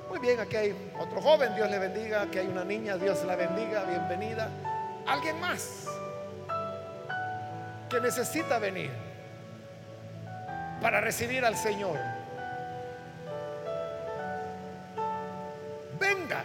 [0.10, 2.24] Muy bien, aquí hay otro joven, Dios le bendiga.
[2.24, 4.50] Aquí hay una niña, Dios la bendiga, bienvenida.
[5.06, 5.88] ¿Alguien más
[7.90, 8.92] que necesita venir
[10.82, 12.15] para recibir al Señor?
[16.00, 16.44] Venga,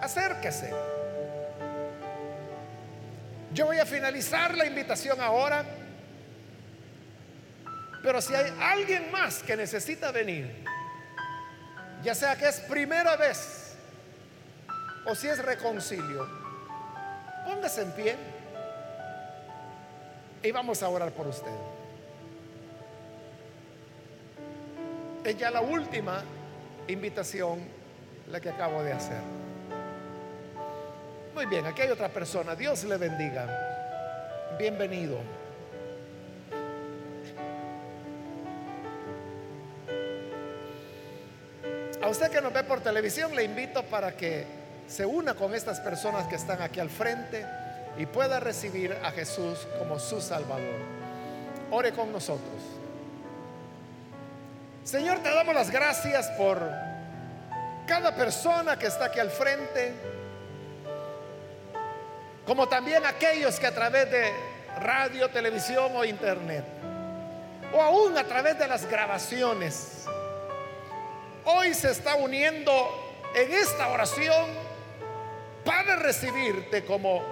[0.00, 0.70] acérquese.
[3.52, 5.64] Yo voy a finalizar la invitación ahora,
[8.02, 10.64] pero si hay alguien más que necesita venir,
[12.02, 13.76] ya sea que es primera vez
[15.06, 16.28] o si es reconcilio,
[17.46, 18.16] póngase en pie
[20.42, 21.52] y vamos a orar por usted.
[25.24, 26.22] Es la última
[26.88, 27.60] invitación
[28.30, 29.20] la que acabo de hacer.
[31.34, 32.54] Muy bien, aquí hay otra persona.
[32.54, 33.48] Dios le bendiga.
[34.58, 35.18] Bienvenido.
[42.02, 44.44] A usted que nos ve por televisión le invito para que
[44.86, 47.44] se una con estas personas que están aquí al frente
[47.96, 50.80] y pueda recibir a Jesús como su Salvador.
[51.70, 52.83] Ore con nosotros.
[54.84, 56.60] Señor, te damos las gracias por
[57.86, 59.94] cada persona que está aquí al frente,
[62.46, 64.30] como también aquellos que a través de
[64.78, 66.66] radio, televisión o internet,
[67.72, 70.04] o aún a través de las grabaciones,
[71.46, 72.70] hoy se está uniendo
[73.34, 74.50] en esta oración
[75.64, 77.22] para recibirte como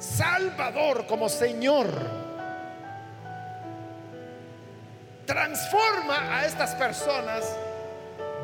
[0.00, 2.25] Salvador, como Señor.
[5.26, 7.44] Transforma a estas personas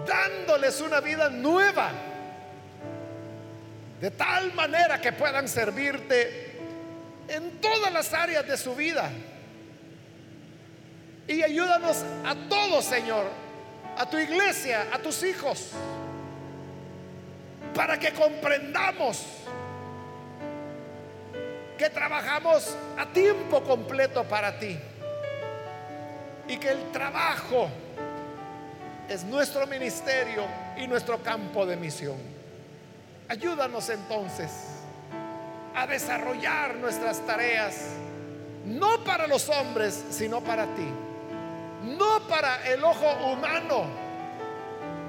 [0.05, 1.93] dándoles una vida nueva,
[4.01, 6.59] de tal manera que puedan servirte
[7.29, 9.11] en todas las áreas de su vida.
[11.29, 13.27] Y ayúdanos a todos, Señor,
[13.97, 15.71] a tu iglesia, a tus hijos,
[17.77, 19.25] para que comprendamos
[21.79, 24.79] que trabajamos a tiempo completo para ti
[26.49, 27.69] y que el trabajo
[29.09, 30.45] es nuestro ministerio
[30.77, 32.17] y nuestro campo de misión.
[33.29, 34.51] Ayúdanos entonces
[35.75, 37.95] a desarrollar nuestras tareas,
[38.67, 40.89] no para los hombres, sino para ti
[41.83, 43.87] no para el ojo humano,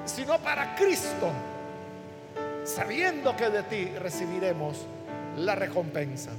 [0.05, 1.31] sino para Cristo,
[2.63, 4.85] sabiendo que de ti recibiremos
[5.37, 6.31] la recompensa.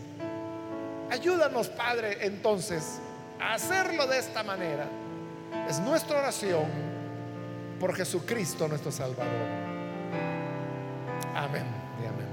[1.11, 2.99] Ayúdanos, Padre, entonces
[3.53, 4.87] hacerlo de esta manera.
[5.69, 6.67] Es nuestra oración
[7.79, 9.33] por Jesucristo nuestro Salvador.
[11.35, 11.67] Amén
[12.03, 12.29] y amén.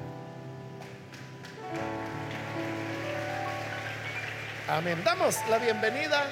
[4.68, 5.01] Amén.
[5.03, 6.28] Damos la bienvenida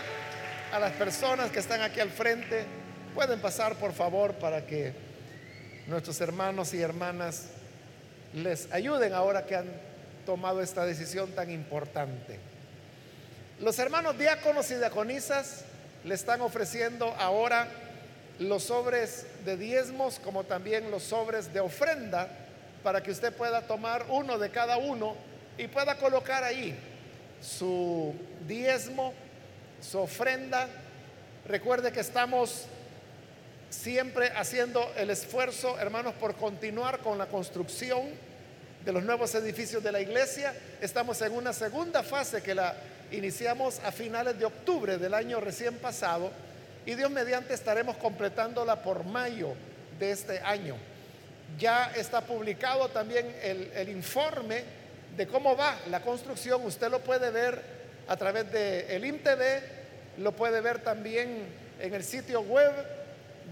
[0.71, 2.65] a las personas que están aquí al frente.
[3.13, 4.93] Pueden pasar, por favor, para que
[5.87, 7.49] nuestros hermanos y hermanas
[8.33, 9.67] les ayuden ahora que han
[10.25, 12.39] tomado esta decisión tan importante.
[13.59, 15.65] Los hermanos diáconos y diaconisas
[16.05, 17.67] le están ofreciendo ahora
[18.39, 22.29] los sobres de diezmos como también los sobres de ofrenda
[22.83, 25.15] para que usted pueda tomar uno de cada uno
[25.57, 26.73] y pueda colocar ahí
[27.41, 28.15] su
[28.47, 29.13] diezmo
[29.81, 30.67] su ofrenda.
[31.45, 32.65] Recuerde que estamos
[33.69, 38.09] siempre haciendo el esfuerzo, hermanos, por continuar con la construcción
[38.85, 40.53] de los nuevos edificios de la iglesia.
[40.81, 42.75] Estamos en una segunda fase que la
[43.11, 46.31] iniciamos a finales de octubre del año recién pasado
[46.85, 49.53] y Dios mediante estaremos completándola por mayo
[49.99, 50.75] de este año.
[51.57, 54.63] Ya está publicado también el, informe
[55.17, 56.63] de cómo va la construcción.
[56.65, 57.61] Usted lo puede ver
[58.07, 61.47] a través de IMTV, lo puede ver también
[61.79, 62.71] en el sitio web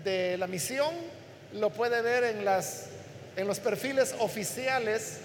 [0.03, 0.93] de la misión
[1.53, 5.19] lo puede ver en los perfiles oficiales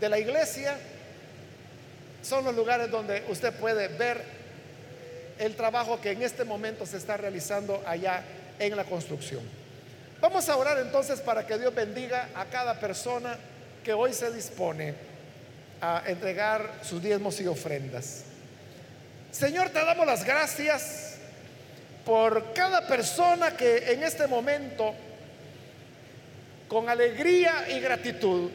[0.00, 0.76] de la iglesia.
[2.22, 4.22] Son los lugares donde usted puede ver
[5.38, 8.22] el trabajo que en este momento se está realizando allá
[8.58, 9.42] en la construcción.
[10.20, 13.36] Vamos a orar entonces para que Dios bendiga a cada persona
[13.82, 14.94] que hoy se dispone
[15.80, 18.22] a entregar sus diezmos y ofrendas.
[19.32, 21.16] Señor, te damos las gracias
[22.04, 24.94] por cada persona que en este momento,
[26.68, 28.50] con alegría y gratitud,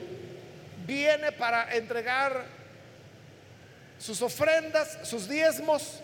[0.86, 2.46] viene para entregar
[4.00, 6.00] sus ofrendas, sus diezmos,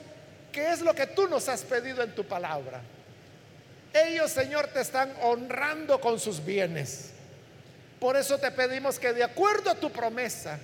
[0.52, 2.82] que es lo que tú nos has pedido en tu palabra.
[3.94, 7.12] Ellos, Señor, te están honrando con sus bienes.
[8.00, 10.60] Por eso te pedimos que de acuerdo a tu promesa,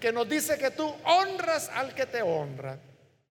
[0.00, 2.78] que nos dice que tú honras al que te honra,